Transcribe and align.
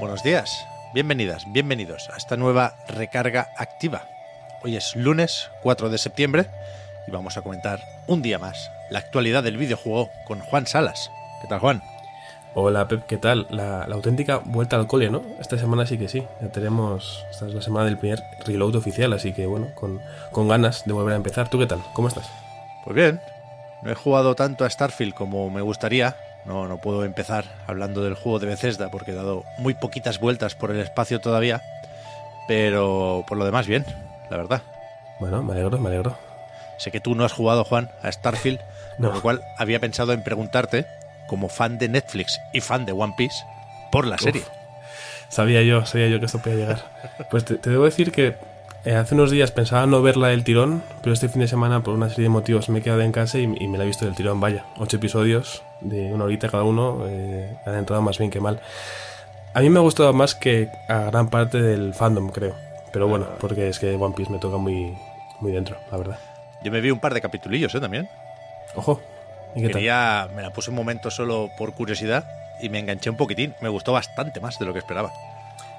Buenos 0.00 0.22
días, 0.22 0.66
bienvenidas, 0.94 1.44
bienvenidos 1.52 2.08
a 2.08 2.16
esta 2.16 2.38
nueva 2.38 2.74
recarga 2.88 3.50
activa. 3.58 4.08
Hoy 4.62 4.74
es 4.74 4.96
lunes 4.96 5.50
4 5.62 5.90
de 5.90 5.98
septiembre 5.98 6.46
y 7.06 7.10
vamos 7.10 7.36
a 7.36 7.42
comentar 7.42 7.80
un 8.06 8.22
día 8.22 8.38
más 8.38 8.70
la 8.88 9.00
actualidad 9.00 9.42
del 9.42 9.58
videojuego 9.58 10.08
con 10.26 10.40
Juan 10.40 10.66
Salas. 10.66 11.10
¿Qué 11.42 11.48
tal, 11.48 11.60
Juan? 11.60 11.82
Hola 12.54 12.88
Pep, 12.88 13.04
¿qué 13.04 13.18
tal? 13.18 13.46
La, 13.50 13.86
la 13.86 13.94
auténtica 13.94 14.38
vuelta 14.38 14.76
al 14.76 14.86
cole, 14.86 15.10
¿no? 15.10 15.22
Esta 15.38 15.58
semana 15.58 15.84
sí 15.84 15.98
que 15.98 16.08
sí. 16.08 16.26
Ya 16.40 16.48
tenemos. 16.48 17.26
Esta 17.30 17.46
es 17.46 17.52
la 17.52 17.60
semana 17.60 17.84
del 17.84 17.98
primer 17.98 18.22
reload 18.46 18.76
oficial, 18.76 19.12
así 19.12 19.34
que 19.34 19.44
bueno, 19.44 19.68
con, 19.74 20.00
con 20.32 20.48
ganas 20.48 20.86
de 20.86 20.94
volver 20.94 21.12
a 21.12 21.16
empezar. 21.16 21.50
¿Tú 21.50 21.58
qué 21.58 21.66
tal? 21.66 21.82
¿Cómo 21.92 22.08
estás? 22.08 22.26
Pues 22.84 22.96
bien, 22.96 23.20
no 23.82 23.90
he 23.90 23.94
jugado 23.94 24.34
tanto 24.34 24.64
a 24.64 24.70
Starfield 24.70 25.12
como 25.12 25.50
me 25.50 25.60
gustaría. 25.60 26.16
No, 26.44 26.66
no 26.68 26.78
puedo 26.78 27.04
empezar 27.04 27.44
hablando 27.66 28.02
del 28.02 28.14
juego 28.14 28.38
de 28.38 28.46
Bethesda 28.46 28.90
porque 28.90 29.10
he 29.10 29.14
dado 29.14 29.44
muy 29.58 29.74
poquitas 29.74 30.18
vueltas 30.20 30.54
por 30.54 30.70
el 30.70 30.80
espacio 30.80 31.20
todavía. 31.20 31.62
Pero 32.48 33.24
por 33.28 33.38
lo 33.38 33.44
demás, 33.44 33.66
bien, 33.66 33.84
la 34.30 34.36
verdad. 34.36 34.62
Bueno, 35.20 35.42
me 35.42 35.52
alegro, 35.52 35.78
me 35.78 35.88
alegro. 35.88 36.16
Sé 36.78 36.90
que 36.90 37.00
tú 37.00 37.14
no 37.14 37.24
has 37.24 37.32
jugado, 37.32 37.64
Juan, 37.64 37.90
a 38.02 38.10
Starfield, 38.10 38.60
No. 38.98 39.08
por 39.08 39.16
lo 39.16 39.22
cual 39.22 39.42
había 39.58 39.80
pensado 39.80 40.12
en 40.12 40.22
preguntarte, 40.22 40.86
como 41.28 41.48
fan 41.48 41.78
de 41.78 41.88
Netflix 41.88 42.40
y 42.52 42.60
fan 42.60 42.84
de 42.86 42.92
One 42.92 43.14
Piece, 43.16 43.36
por 43.92 44.06
la 44.06 44.18
serie. 44.18 44.42
Sabía 45.28 45.62
yo, 45.62 45.86
sabía 45.86 46.08
yo 46.08 46.18
que 46.18 46.26
esto 46.26 46.38
podía 46.38 46.56
llegar. 46.56 46.84
Pues 47.30 47.44
te, 47.44 47.54
te 47.56 47.70
debo 47.70 47.84
decir 47.84 48.10
que 48.12 48.34
eh, 48.84 48.94
hace 48.94 49.14
unos 49.14 49.30
días 49.30 49.50
pensaba 49.52 49.86
no 49.86 50.02
verla 50.02 50.28
del 50.28 50.44
tirón, 50.44 50.82
pero 51.02 51.12
este 51.12 51.28
fin 51.28 51.40
de 51.40 51.48
semana, 51.48 51.82
por 51.82 51.94
una 51.94 52.08
serie 52.08 52.24
de 52.24 52.30
motivos, 52.30 52.68
me 52.68 52.78
he 52.78 52.82
quedado 52.82 53.00
en 53.02 53.12
casa 53.12 53.38
y, 53.38 53.42
y 53.58 53.68
me 53.68 53.78
la 53.78 53.84
he 53.84 53.86
visto 53.86 54.04
del 54.04 54.14
tirón. 54.14 54.40
Vaya, 54.40 54.64
ocho 54.78 54.96
episodios 54.96 55.62
de 55.80 56.12
una 56.12 56.24
horita 56.24 56.48
cada 56.48 56.64
uno, 56.64 57.04
eh, 57.06 57.56
han 57.66 57.74
entrado 57.76 58.02
más 58.02 58.18
bien 58.18 58.30
que 58.30 58.40
mal. 58.40 58.60
A 59.52 59.60
mí 59.60 59.70
me 59.70 59.78
ha 59.78 59.82
gustado 59.82 60.12
más 60.12 60.34
que 60.34 60.68
a 60.88 61.10
gran 61.10 61.28
parte 61.28 61.60
del 61.60 61.92
fandom, 61.94 62.30
creo. 62.30 62.54
Pero 62.92 63.08
bueno, 63.08 63.26
porque 63.40 63.68
es 63.68 63.78
que 63.78 63.94
One 63.94 64.14
Piece 64.16 64.32
me 64.32 64.38
toca 64.38 64.56
muy, 64.56 64.96
muy 65.40 65.52
dentro, 65.52 65.76
la 65.90 65.98
verdad. 65.98 66.18
Yo 66.62 66.70
me 66.70 66.80
vi 66.80 66.90
un 66.90 67.00
par 67.00 67.14
de 67.14 67.20
capitulillos, 67.20 67.74
¿eh? 67.74 67.80
También. 67.80 68.08
Ojo, 68.74 69.00
¿y 69.54 69.62
qué 69.62 69.68
tal? 69.68 70.30
Me 70.34 70.42
la 70.42 70.50
puse 70.52 70.70
un 70.70 70.76
momento 70.76 71.10
solo 71.10 71.50
por 71.56 71.74
curiosidad 71.74 72.24
y 72.60 72.68
me 72.68 72.78
enganché 72.78 73.10
un 73.10 73.16
poquitín. 73.16 73.54
Me 73.60 73.68
gustó 73.68 73.92
bastante 73.92 74.40
más 74.40 74.58
de 74.58 74.66
lo 74.66 74.72
que 74.72 74.78
esperaba. 74.78 75.10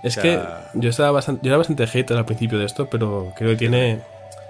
Es 0.03 0.17
O 0.17 0.21
que 0.21 0.39
yo 0.73 0.89
estaba 0.89 1.11
bastante, 1.11 1.41
yo 1.43 1.49
era 1.49 1.57
bastante 1.57 1.85
hater 1.87 2.17
al 2.17 2.25
principio 2.25 2.57
de 2.59 2.65
esto, 2.65 2.89
pero 2.89 3.31
creo 3.35 3.51
que 3.51 3.57
tiene, 3.57 3.99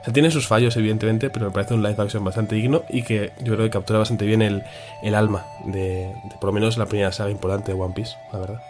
o 0.01 0.03
sea, 0.05 0.13
tiene 0.13 0.31
sus 0.31 0.47
fallos 0.47 0.75
evidentemente, 0.77 1.29
pero 1.29 1.47
me 1.47 1.51
parece 1.51 1.73
un 1.73 1.83
live 1.83 2.01
action 2.01 2.23
bastante 2.23 2.55
digno 2.55 2.83
y 2.89 3.03
que 3.03 3.31
yo 3.39 3.53
creo 3.55 3.65
que 3.65 3.69
captura 3.69 3.99
bastante 3.99 4.25
bien 4.25 4.41
el, 4.41 4.63
el 5.03 5.15
alma 5.15 5.45
de, 5.65 6.13
de 6.23 6.35
por 6.39 6.45
lo 6.45 6.51
menos 6.53 6.77
la 6.77 6.85
primera 6.85 7.11
saga 7.11 7.29
importante 7.31 7.73
de 7.73 7.79
One 7.79 7.93
Piece, 7.93 8.15
la 8.31 8.39
verdad. 8.39 8.61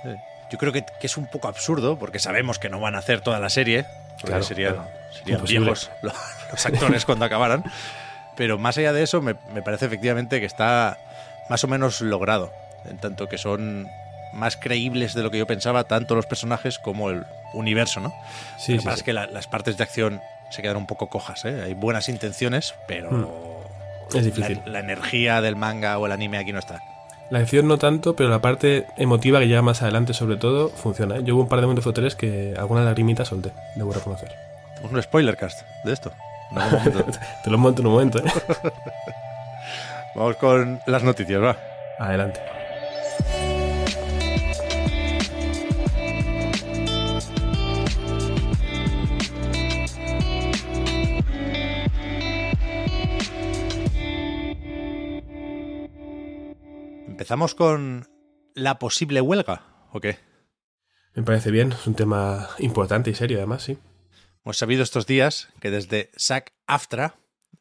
Yo 0.51 0.57
creo 0.57 0.73
que, 0.73 0.83
que 0.99 1.07
es 1.07 1.15
un 1.17 1.27
poco 1.27 1.47
absurdo 1.47 1.97
porque 1.97 2.19
sabemos 2.19 2.59
que 2.59 2.69
no 2.69 2.79
van 2.79 2.95
a 2.95 2.97
hacer 2.97 3.21
toda 3.21 3.39
la 3.39 3.49
serie, 3.49 3.85
porque 4.15 4.27
Claro, 4.27 4.43
serían, 4.43 4.73
claro. 4.73 4.89
serían 5.13 5.37
Imposible. 5.39 5.59
viejos 5.65 5.91
los, 6.01 6.13
los 6.51 6.65
actores 6.65 7.05
cuando 7.05 7.25
acabaran. 7.25 7.63
Pero 8.35 8.57
más 8.57 8.77
allá 8.77 8.91
de 8.91 9.03
eso, 9.03 9.21
me, 9.21 9.35
me 9.53 9.61
parece 9.61 9.85
efectivamente 9.85 10.39
que 10.39 10.45
está 10.45 10.97
más 11.49 11.63
o 11.63 11.67
menos 11.67 12.01
logrado, 12.01 12.51
en 12.89 12.97
tanto 12.97 13.29
que 13.29 13.37
son 13.37 13.87
más 14.33 14.57
creíbles 14.57 15.13
de 15.13 15.23
lo 15.23 15.31
que 15.31 15.37
yo 15.37 15.47
pensaba, 15.47 15.83
tanto 15.85 16.15
los 16.15 16.25
personajes 16.25 16.79
como 16.79 17.09
el 17.09 17.25
universo, 17.53 17.99
¿no? 17.99 18.13
Sí, 18.57 18.73
lo 18.73 18.77
que 18.77 18.81
sí, 18.81 18.85
pasa 18.85 18.95
sí. 18.97 18.99
es 19.01 19.03
que 19.03 19.13
la- 19.13 19.27
las 19.27 19.47
partes 19.47 19.77
de 19.77 19.83
acción 19.83 20.21
se 20.49 20.61
quedan 20.61 20.77
un 20.77 20.87
poco 20.87 21.07
cojas, 21.09 21.45
¿eh? 21.45 21.61
Hay 21.63 21.73
buenas 21.73 22.09
intenciones, 22.09 22.73
pero 22.87 23.09
Hmm. 23.11 24.17
Es 24.17 24.25
difícil. 24.25 24.59
La, 24.65 24.71
la 24.73 24.79
energía 24.79 25.39
del 25.41 25.55
manga 25.55 25.97
o 25.97 26.05
el 26.05 26.11
anime 26.11 26.37
aquí 26.37 26.51
no 26.51 26.59
está. 26.59 26.81
La 27.29 27.39
acción 27.39 27.65
no 27.69 27.77
tanto, 27.77 28.13
pero 28.13 28.27
la 28.29 28.39
parte 28.41 28.85
emotiva 28.97 29.39
que 29.39 29.47
llega 29.47 29.61
más 29.61 29.81
adelante 29.81 30.13
sobre 30.13 30.35
todo 30.35 30.67
funciona. 30.67 31.15
¿eh? 31.15 31.21
Yo 31.23 31.35
hubo 31.35 31.43
un 31.43 31.47
par 31.47 31.61
de 31.61 31.67
momentos 31.67 31.87
o 31.87 31.93
tres 31.93 32.15
que 32.15 32.53
alguna 32.57 32.83
lagrimita 32.83 33.23
solté, 33.23 33.51
debo 33.77 33.93
reconocer. 33.93 34.35
Tenemos 34.75 34.91
un 34.91 35.01
spoiler 35.01 35.37
cast 35.37 35.61
de 35.85 35.93
esto. 35.93 36.11
Momento. 36.51 37.05
Te 37.45 37.49
lo 37.49 37.57
monto 37.57 37.81
en 37.81 37.87
un 37.87 37.93
momento, 37.93 38.19
¿eh? 38.19 38.23
Vamos 40.15 40.35
con 40.35 40.81
las 40.87 41.03
noticias, 41.03 41.41
va. 41.41 41.55
Adelante. 41.97 42.41
Empezamos 57.21 57.53
con 57.53 58.07
la 58.55 58.79
posible 58.79 59.21
huelga, 59.21 59.61
¿o 59.91 59.99
qué? 60.01 60.17
Me 61.13 61.21
parece 61.21 61.51
bien, 61.51 61.71
es 61.71 61.85
un 61.85 61.93
tema 61.93 62.49
importante 62.57 63.11
y 63.11 63.13
serio 63.13 63.37
además, 63.37 63.61
sí. 63.61 63.77
Hemos 64.43 64.57
sabido 64.57 64.81
estos 64.81 65.05
días 65.05 65.49
que 65.59 65.69
desde 65.69 66.09
SAG-AFTRA, 66.15 67.13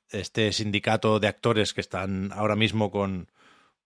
este 0.08 0.54
sindicato 0.54 1.20
de 1.20 1.28
actores 1.28 1.74
que 1.74 1.82
están 1.82 2.32
ahora 2.32 2.56
mismo 2.56 2.90
con 2.90 3.30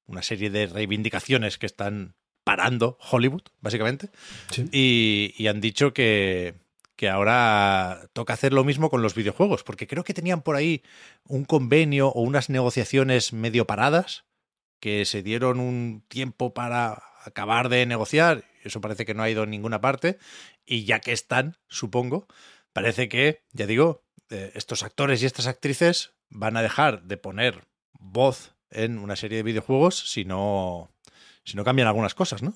una 0.06 0.22
serie 0.22 0.48
de 0.48 0.68
reivindicaciones 0.68 1.58
que 1.58 1.66
están 1.66 2.14
parando 2.44 2.96
Hollywood, 3.10 3.42
básicamente, 3.60 4.10
Sí. 4.52 4.68
y, 4.70 5.34
y 5.36 5.48
han 5.48 5.60
dicho 5.60 5.92
que, 5.92 6.54
que 6.94 7.08
ahora 7.08 8.08
toca 8.12 8.34
hacer 8.34 8.52
lo 8.52 8.62
mismo 8.62 8.90
con 8.90 9.02
los 9.02 9.16
videojuegos, 9.16 9.64
porque 9.64 9.88
creo 9.88 10.04
que 10.04 10.14
tenían 10.14 10.42
por 10.42 10.54
ahí 10.54 10.84
un 11.26 11.44
convenio 11.44 12.10
o 12.10 12.20
unas 12.22 12.48
negociaciones 12.48 13.32
medio 13.32 13.66
paradas 13.66 14.22
que 14.84 15.06
se 15.06 15.22
dieron 15.22 15.60
un 15.60 16.04
tiempo 16.08 16.52
para 16.52 17.02
acabar 17.24 17.70
de 17.70 17.86
negociar, 17.86 18.44
eso 18.64 18.82
parece 18.82 19.06
que 19.06 19.14
no 19.14 19.22
ha 19.22 19.30
ido 19.30 19.44
a 19.44 19.46
ninguna 19.46 19.80
parte, 19.80 20.18
y 20.66 20.84
ya 20.84 21.00
que 21.00 21.12
están, 21.12 21.56
supongo, 21.68 22.26
parece 22.74 23.08
que, 23.08 23.40
ya 23.54 23.66
digo, 23.66 24.04
eh, 24.28 24.52
estos 24.54 24.82
actores 24.82 25.22
y 25.22 25.24
estas 25.24 25.46
actrices 25.46 26.12
van 26.28 26.58
a 26.58 26.62
dejar 26.62 27.04
de 27.04 27.16
poner 27.16 27.64
voz 27.98 28.56
en 28.68 28.98
una 28.98 29.16
serie 29.16 29.38
de 29.38 29.44
videojuegos 29.44 30.10
si 30.10 30.26
no, 30.26 30.90
si 31.44 31.56
no 31.56 31.64
cambian 31.64 31.88
algunas 31.88 32.14
cosas, 32.14 32.42
¿no? 32.42 32.52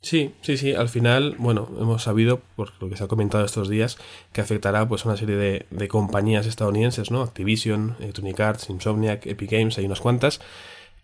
Sí, 0.00 0.34
sí, 0.40 0.56
sí. 0.56 0.72
Al 0.72 0.88
final, 0.88 1.34
bueno, 1.36 1.68
hemos 1.78 2.04
sabido, 2.04 2.40
por 2.56 2.72
lo 2.80 2.88
que 2.88 2.96
se 2.96 3.04
ha 3.04 3.08
comentado 3.08 3.44
estos 3.44 3.68
días, 3.68 3.98
que 4.32 4.40
afectará 4.40 4.88
pues 4.88 5.04
a 5.04 5.10
una 5.10 5.18
serie 5.18 5.36
de, 5.36 5.66
de 5.68 5.88
compañías 5.88 6.46
estadounidenses, 6.46 7.10
¿no? 7.10 7.20
Activision, 7.20 7.96
Electronic 7.98 8.40
Arts, 8.40 8.70
Insomniac, 8.70 9.26
Epic 9.26 9.50
Games, 9.50 9.76
hay 9.76 9.84
unas 9.84 10.00
cuantas. 10.00 10.40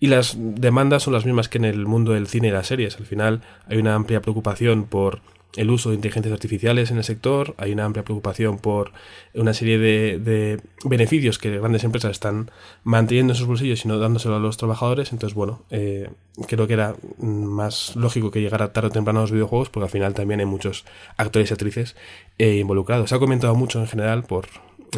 Y 0.03 0.09
las 0.09 0.35
demandas 0.37 1.05
son 1.05 1.13
las 1.13 1.25
mismas 1.27 1.49
que 1.49 1.59
en 1.59 1.65
el 1.65 1.87
mundo 1.87 2.11
del 2.13 2.27
cine 2.27 2.49
y 2.49 2.51
las 2.51 2.67
series. 2.67 2.97
Al 2.97 3.07
final 3.07 3.41
hay 3.69 3.79
una 3.79 3.95
amplia 3.95 4.21
preocupación 4.21 4.83
por 4.83 5.21
el 5.55 5.71
uso 5.71 5.91
de 5.91 5.95
inteligencias 5.95 6.33
artificiales 6.33 6.91
en 6.91 6.97
el 6.97 7.05
sector, 7.05 7.55
hay 7.57 7.71
una 7.71 7.85
amplia 7.85 8.03
preocupación 8.03 8.59
por 8.59 8.91
una 9.33 9.55
serie 9.55 9.79
de, 9.79 10.19
de 10.19 10.61
beneficios 10.85 11.39
que 11.39 11.57
grandes 11.57 11.85
empresas 11.85 12.11
están 12.11 12.51
manteniendo 12.83 13.33
en 13.33 13.37
sus 13.37 13.47
bolsillos 13.47 13.85
y 13.85 13.89
no 13.89 14.01
dándoselo 14.01 14.35
a 14.35 14.41
los 14.41 14.57
trabajadores. 14.57 15.13
Entonces, 15.13 15.37
bueno, 15.37 15.63
eh, 15.71 16.11
creo 16.49 16.67
que 16.67 16.73
era 16.73 16.97
más 17.21 17.95
lógico 17.95 18.33
que 18.33 18.41
llegara 18.41 18.73
tarde 18.73 18.89
o 18.89 18.91
temprano 18.91 19.21
a 19.21 19.23
los 19.23 19.31
videojuegos, 19.31 19.71
porque 19.71 19.85
al 19.85 19.91
final 19.91 20.15
también 20.15 20.41
hay 20.41 20.47
muchos 20.47 20.85
actores 21.17 21.49
y 21.51 21.55
actrices 21.55 21.95
eh, 22.39 22.57
involucrados. 22.57 23.11
Se 23.11 23.15
ha 23.15 23.21
comentado 23.21 23.55
mucho 23.55 23.79
en 23.79 23.87
general 23.87 24.25
por 24.25 24.49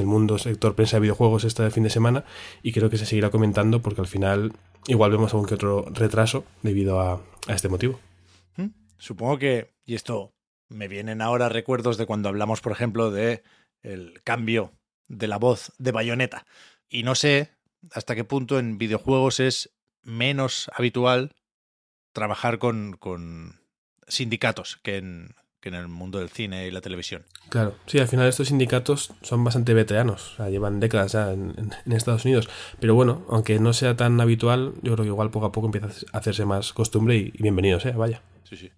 el 0.00 0.06
mundo 0.06 0.38
sector 0.38 0.74
prensa 0.74 0.96
de 0.96 1.02
videojuegos 1.02 1.44
este 1.44 1.70
fin 1.70 1.82
de 1.82 1.90
semana 1.90 2.24
y 2.62 2.72
creo 2.72 2.90
que 2.90 2.96
se 2.96 3.06
seguirá 3.06 3.30
comentando 3.30 3.82
porque 3.82 4.00
al 4.00 4.06
final 4.06 4.52
igual 4.86 5.10
vemos 5.10 5.32
algún 5.32 5.48
que 5.48 5.54
otro 5.54 5.86
retraso 5.90 6.44
debido 6.62 7.00
a, 7.00 7.22
a 7.46 7.54
este 7.54 7.68
motivo. 7.68 8.00
¿Mm? 8.56 8.68
Supongo 8.98 9.38
que, 9.38 9.72
y 9.84 9.94
esto 9.94 10.32
me 10.68 10.88
vienen 10.88 11.22
ahora 11.22 11.48
recuerdos 11.48 11.96
de 11.96 12.06
cuando 12.06 12.28
hablamos, 12.28 12.60
por 12.60 12.72
ejemplo, 12.72 13.10
de 13.10 13.42
el 13.82 14.20
cambio 14.24 14.72
de 15.08 15.28
la 15.28 15.38
voz 15.38 15.72
de 15.78 15.92
Bayonetta. 15.92 16.46
Y 16.88 17.02
no 17.02 17.14
sé 17.14 17.50
hasta 17.92 18.14
qué 18.14 18.24
punto 18.24 18.58
en 18.58 18.78
videojuegos 18.78 19.40
es 19.40 19.70
menos 20.02 20.70
habitual 20.74 21.34
trabajar 22.12 22.58
con, 22.58 22.96
con 22.96 23.60
sindicatos 24.08 24.78
que 24.82 24.98
en, 24.98 25.34
que 25.64 25.70
en 25.70 25.76
el 25.76 25.88
mundo 25.88 26.18
del 26.18 26.28
cine 26.28 26.66
y 26.66 26.70
la 26.70 26.82
televisión. 26.82 27.24
Claro, 27.48 27.74
sí, 27.86 27.98
al 27.98 28.06
final 28.06 28.28
estos 28.28 28.48
sindicatos 28.48 29.14
son 29.22 29.42
bastante 29.44 29.72
veteranos, 29.72 30.34
o 30.34 30.36
sea, 30.36 30.50
llevan 30.50 30.78
décadas 30.78 31.12
ya 31.12 31.32
en, 31.32 31.72
Estados 31.86 32.26
Unidos. 32.26 32.50
Pero 32.80 32.94
bueno, 32.94 33.24
aunque 33.30 33.58
no 33.58 33.72
sea 33.72 33.96
tan 33.96 34.20
habitual, 34.20 34.74
yo 34.82 34.92
creo 34.92 35.04
que 35.04 35.08
igual 35.08 35.30
poco 35.30 35.46
a 35.46 35.52
poco 35.52 35.68
empieza 35.68 35.88
a 36.12 36.18
hacerse 36.18 36.44
más 36.44 36.74
costumbre 36.74 37.16
y, 37.16 37.30
bienvenido 37.38 37.80
sea, 37.80 37.96
vaya. 37.96 38.20
Sí, 38.42 38.58
sí, 38.58 38.70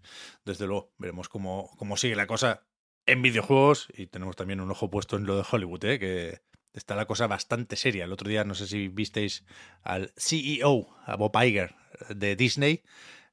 desde 0.44 0.68
luego, 0.68 0.92
veremos 0.96 1.28
cómo, 1.28 1.72
cómo 1.76 1.96
sigue 1.96 2.14
la 2.14 2.28
cosa 2.28 2.62
en 3.04 3.20
videojuegos 3.20 3.88
y 3.92 4.06
tenemos 4.06 4.36
también 4.36 4.60
un 4.60 4.70
ojo 4.70 4.88
puesto 4.88 5.16
en 5.16 5.26
lo 5.26 5.36
de 5.36 5.44
Hollywood, 5.50 5.84
¿eh? 5.86 5.98
que 5.98 6.40
está 6.72 6.94
la 6.94 7.06
cosa 7.06 7.26
bastante 7.26 7.74
seria. 7.74 8.04
El 8.04 8.12
otro 8.12 8.28
día, 8.28 8.44
no 8.44 8.54
sé 8.54 8.68
si 8.68 8.86
visteis 8.86 9.44
al 9.82 10.12
CEO, 10.16 10.86
a 11.04 11.16
Bob 11.16 11.32
Iger 11.42 11.74
de 12.10 12.36
Disney, 12.36 12.84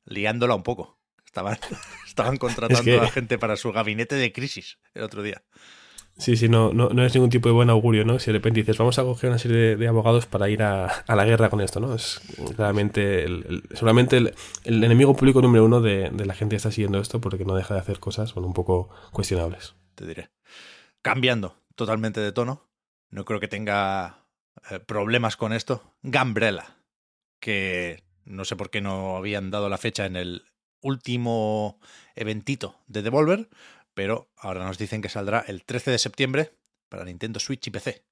liándola 0.05 0.55
un 0.55 0.63
poco. 0.63 1.02
Estaban, 1.33 1.57
estaban 2.07 2.37
contratando 2.37 3.01
a 3.01 3.09
gente 3.09 3.39
para 3.39 3.55
su 3.55 3.71
gabinete 3.71 4.13
de 4.13 4.31
crisis 4.31 4.77
el 4.93 5.01
otro 5.01 5.23
día. 5.23 5.41
Sí, 6.15 6.37
sí, 6.37 6.47
no, 6.47 6.71
no, 6.73 6.89
no, 6.89 7.03
es 7.03 7.15
ningún 7.15 7.31
tipo 7.31 7.49
de 7.49 7.55
buen 7.55 7.71
augurio, 7.71 8.05
¿no? 8.05 8.19
Si 8.19 8.27
de 8.27 8.33
repente 8.33 8.59
dices, 8.59 8.77
vamos 8.77 8.99
a 8.99 9.01
coger 9.01 9.31
una 9.31 9.39
serie 9.39 9.75
de, 9.75 9.87
abogados 9.87 10.27
para 10.27 10.47
ir 10.47 10.61
a, 10.61 11.03
la 11.07 11.25
guerra 11.25 11.49
con 11.49 11.59
esto, 11.59 11.79
¿no? 11.79 11.95
Es 11.95 12.21
claramente, 12.55 13.23
el, 13.23 13.63
solamente 13.73 14.17
el, 14.17 14.35
enemigo 14.83 15.15
público 15.15 15.41
número 15.41 15.65
uno 15.65 15.81
de, 15.81 16.11
la 16.11 16.35
gente 16.35 16.53
que 16.53 16.57
está 16.57 16.69
siguiendo 16.69 16.99
esto 16.99 17.19
porque 17.19 17.45
no 17.45 17.55
deja 17.55 17.73
de 17.73 17.79
hacer 17.79 17.99
cosas, 17.99 18.35
bueno, 18.35 18.45
un 18.45 18.53
poco 18.53 18.91
cuestionables. 19.11 19.73
Te 19.95 20.05
diré. 20.05 20.29
Cambiando 21.01 21.57
totalmente 21.73 22.19
de 22.19 22.31
tono, 22.31 22.69
no 23.09 23.25
creo 23.25 23.39
que 23.39 23.47
tenga 23.47 24.19
eh, 24.69 24.77
problemas 24.79 25.35
con 25.35 25.51
esto. 25.51 25.95
Gambrella, 26.03 26.77
que 27.39 28.03
no 28.23 28.45
sé 28.45 28.55
por 28.55 28.69
qué 28.69 28.81
no 28.81 29.17
habían 29.17 29.49
dado 29.49 29.67
la 29.67 29.79
fecha 29.79 30.05
en 30.05 30.15
el 30.15 30.43
último 30.83 31.79
eventito 32.15 32.75
de 32.87 33.01
Devolver, 33.01 33.49
pero 33.93 34.29
ahora 34.37 34.65
nos 34.65 34.77
dicen 34.77 35.01
que 35.01 35.09
saldrá 35.09 35.43
el 35.47 35.63
13 35.63 35.91
de 35.91 35.97
septiembre 35.97 36.53
para 36.89 37.05
Nintendo 37.05 37.39
Switch 37.39 37.67
y 37.67 37.71
PC. 37.71 38.03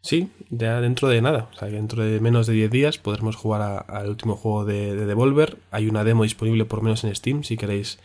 Sí, 0.00 0.30
ya 0.48 0.80
dentro 0.80 1.08
de 1.08 1.20
nada, 1.20 1.50
o 1.52 1.56
sea, 1.58 1.68
dentro 1.68 2.04
de 2.04 2.20
menos 2.20 2.46
de 2.46 2.54
10 2.54 2.70
días 2.70 2.98
podremos 2.98 3.36
jugar 3.36 3.84
al 3.88 4.08
último 4.08 4.36
juego 4.36 4.64
de, 4.64 4.94
de, 4.94 5.06
Devolver. 5.06 5.58
Hay 5.70 5.88
una 5.88 6.04
demo 6.04 6.22
disponible 6.22 6.64
por 6.64 6.82
menos 6.82 7.02
en 7.04 7.14
Steam 7.14 7.42
si 7.42 7.56
queréis 7.56 7.98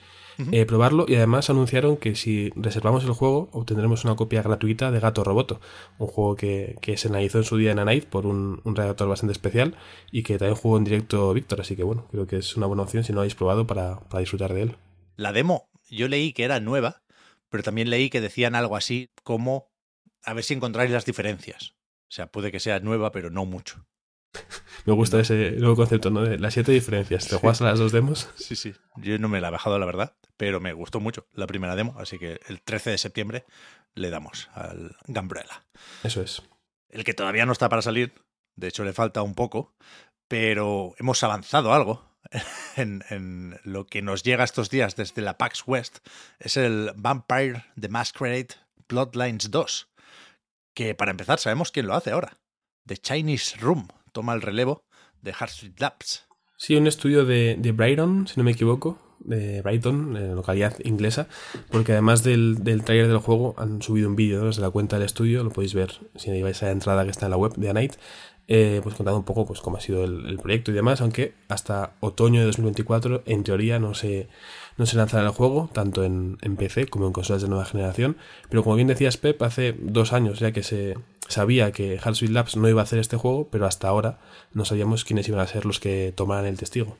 eh, 0.51 0.65
probarlo 0.65 1.06
y 1.07 1.15
además 1.15 1.50
anunciaron 1.50 1.97
que 1.97 2.15
si 2.15 2.51
reservamos 2.56 3.03
el 3.03 3.12
juego 3.12 3.50
obtendremos 3.51 4.03
una 4.06 4.15
copia 4.15 4.41
gratuita 4.41 4.91
de 4.91 5.00
Gato 5.00 5.24
Roboto, 5.24 5.59
un 5.97 6.07
juego 6.07 6.35
que, 6.35 6.77
se 6.95 7.07
analizó 7.07 7.39
en 7.39 7.44
su 7.44 7.57
día 7.57 7.71
en 7.71 7.80
Anaid 7.80 8.06
por 8.06 8.25
un, 8.25 8.62
redactor 8.65 9.07
bastante 9.07 9.33
especial 9.33 9.75
y 10.12 10.24
que 10.24 10.38
también 10.38 10.56
jugó 10.56 10.77
en 10.77 10.83
directo 10.83 11.33
Víctor, 11.33 11.62
así 11.62 11.75
que 11.75 11.83
bueno, 11.83 12.07
creo 12.12 12.27
que 12.27 12.38
es 12.38 12.56
una 12.56 12.68
buena 12.68 12.83
opción 12.83 13.03
si 13.03 13.12
no 13.12 13.18
lo 13.18 13.21
habéis 13.21 13.35
probado 13.35 13.68
para, 13.68 14.00
para 14.01 14.19
disfrutar 14.19 14.53
de 14.53 14.63
él. 14.63 14.77
La 15.15 15.31
demo, 15.31 15.69
yo 15.89 16.07
leí 16.07 16.33
que 16.33 16.44
era 16.44 16.59
nueva, 16.59 17.03
pero 17.50 17.63
también 17.63 17.89
leí 17.89 18.09
que 18.09 18.21
decían 18.21 18.56
algo 18.56 18.75
así 18.75 19.12
como 19.24 19.71
a 20.24 20.33
ver 20.33 20.44
si 20.44 20.53
encontráis 20.53 20.91
las 20.91 21.06
diferencias. 21.06 21.75
O 22.07 22.15
sea, 22.15 22.27
puede 22.27 22.51
que 22.51 22.59
sea 22.59 22.80
nueva, 22.80 23.12
pero 23.12 23.30
no 23.30 23.45
mucho. 23.45 23.85
Me 24.85 24.94
gusta 24.94 25.19
ese 25.19 25.51
nuevo 25.51 25.75
concepto, 25.75 26.09
¿no? 26.09 26.24
De 26.24 26.38
las 26.38 26.53
siete 26.53 26.71
diferencias. 26.71 27.27
¿Te 27.27 27.38
juegas 27.38 27.62
a 27.62 27.65
las 27.65 27.80
dos 27.80 27.91
demos? 27.91 28.30
Sí, 28.35 28.56
sí. 28.56 28.74
Yo 28.97 29.18
no 29.18 29.30
me 29.30 29.41
la 29.41 29.47
he 29.47 29.51
bajado, 29.51 29.80
la 29.80 29.85
verdad, 29.85 30.15
pero 30.38 30.59
me 30.59 30.74
gustó 30.74 31.00
mucho 31.00 31.27
la 31.33 31.47
primera 31.47 31.75
demo, 31.75 31.95
así 31.97 32.19
que 32.19 32.39
el 32.47 32.62
13 32.62 32.91
de 32.91 32.97
septiembre 32.97 33.45
le 33.95 34.09
damos 34.09 34.50
al 34.53 34.95
Gambrella. 35.07 35.63
Eso 36.03 36.21
es. 36.21 36.41
El 36.89 37.03
que 37.03 37.13
todavía 37.13 37.45
no 37.45 37.53
está 37.53 37.69
para 37.69 37.81
salir, 37.81 38.13
de 38.56 38.68
hecho 38.68 38.83
le 38.83 38.94
falta 38.94 39.21
un 39.21 39.35
poco, 39.35 39.74
pero 40.27 40.94
hemos 41.00 41.24
avanzado 41.24 41.74
algo 41.74 42.03
en, 42.75 43.03
en 43.09 43.59
lo 43.63 43.85
que 43.85 44.01
nos 44.01 44.24
llega 44.24 44.44
estos 44.44 44.69
días 44.69 44.95
desde 44.95 45.21
la 45.21 45.38
PAX 45.38 45.63
West, 45.65 46.00
es 46.39 46.57
el 46.57 46.91
Vampire 46.95 47.65
The 47.80 47.89
Masquerade 47.89 48.50
Bloodlines 48.88 49.50
2, 49.50 49.89
que 50.75 50.94
para 50.94 51.12
empezar 51.12 51.39
sabemos 51.39 51.71
quién 51.71 51.88
lo 51.88 51.95
hace 51.95 52.12
ahora. 52.12 52.38
The 52.85 52.97
Chinese 52.97 53.57
Room 53.57 53.88
toma 54.13 54.33
el 54.33 54.42
relevo 54.42 54.86
de 55.21 55.31
Street 55.31 55.75
Labs. 55.80 56.25
Sí, 56.56 56.75
un 56.75 56.88
estudio 56.88 57.25
de, 57.25 57.57
de 57.60 57.71
Brighton, 57.74 58.27
si 58.27 58.36
no 58.38 58.45
me 58.45 58.51
equivoco, 58.51 58.98
de 59.24 59.62
Brighton, 59.62 60.18
en 60.18 60.36
localidad 60.36 60.75
inglesa, 60.84 61.28
porque 61.72 61.94
además 61.94 62.24
del, 62.24 62.64
del 62.64 62.84
trailer 62.84 63.08
del 63.08 63.18
juego 63.18 63.56
han 63.58 63.81
subido 63.81 64.10
un 64.10 64.16
vídeo 64.16 64.46
desde 64.46 64.62
la 64.62 64.70
cuenta 64.70 64.98
del 64.98 65.06
estudio, 65.06 65.44
lo 65.44 65.52
podéis 65.52 65.74
ver 65.74 65.94
si 66.16 66.42
vais 66.42 66.62
a 66.64 66.68
la 66.68 66.72
entrada 66.72 67.04
que 67.04 67.12
está 67.12 67.25
en 67.25 67.31
la 67.31 67.38
web 67.38 67.54
de 67.56 67.70
Anite, 67.70 67.98
eh, 68.50 68.81
pues 68.84 68.96
contando 68.96 69.18
un 69.18 69.24
poco 69.24 69.46
pues 69.46 69.62
cómo 69.62 69.78
ha 69.78 69.80
sido 69.80 70.04
el, 70.04 70.38
proyecto 70.38 70.72
y 70.72 70.74
demás, 70.74 71.00
aunque 71.00 71.34
hasta 71.48 71.94
otoño 72.02 72.42
de 72.42 72.48
2024 72.48 73.24
en 73.25 73.44
teoría 73.46 73.80
no 73.80 73.94
se, 73.94 74.28
no 74.78 74.86
se 74.86 74.98
lanzará 74.98 75.24
el 75.24 75.30
juego, 75.30 75.69
tanto 75.72 76.04
en, 76.04 76.38
PC 76.58 76.88
como 76.88 77.08
en 77.08 77.14
consolas 77.14 77.42
de 77.42 77.48
nueva 77.48 77.64
generación, 77.64 78.18
pero 78.50 78.64
como 78.64 78.76
bien 78.76 78.90
decías 78.90 79.16
Pep, 79.16 79.42
hace 79.44 79.74
dos 79.80 80.12
años 80.12 80.40
ya 80.40 80.52
que 80.52 80.62
se 80.62 80.98
sabía 81.30 81.72
que 81.72 81.98
Hardsuite 81.98 82.34
Labs 82.34 82.58
no 82.58 82.68
iba 82.68 82.81
a 82.81 82.84
hacer 82.84 83.00
este 83.00 83.16
juego, 83.16 83.48
pero 83.50 83.66
hasta 83.66 83.88
ahora 83.88 84.19
no 84.52 84.66
sabíamos 84.66 85.06
quiénes 85.06 85.28
iban 85.30 85.40
a 85.40 85.48
ser 85.48 85.66
los 85.66 85.80
que 85.80 86.12
tomaran 86.14 86.46
el 86.46 86.58
testigo. 86.58 86.98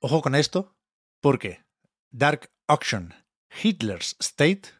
Ojo 0.00 0.20
con 0.20 0.34
esto, 0.34 0.74
porque 1.24 1.64
Dark 2.10 2.50
Auction 2.68 3.14
Hitler's 3.62 4.14
State 4.20 4.74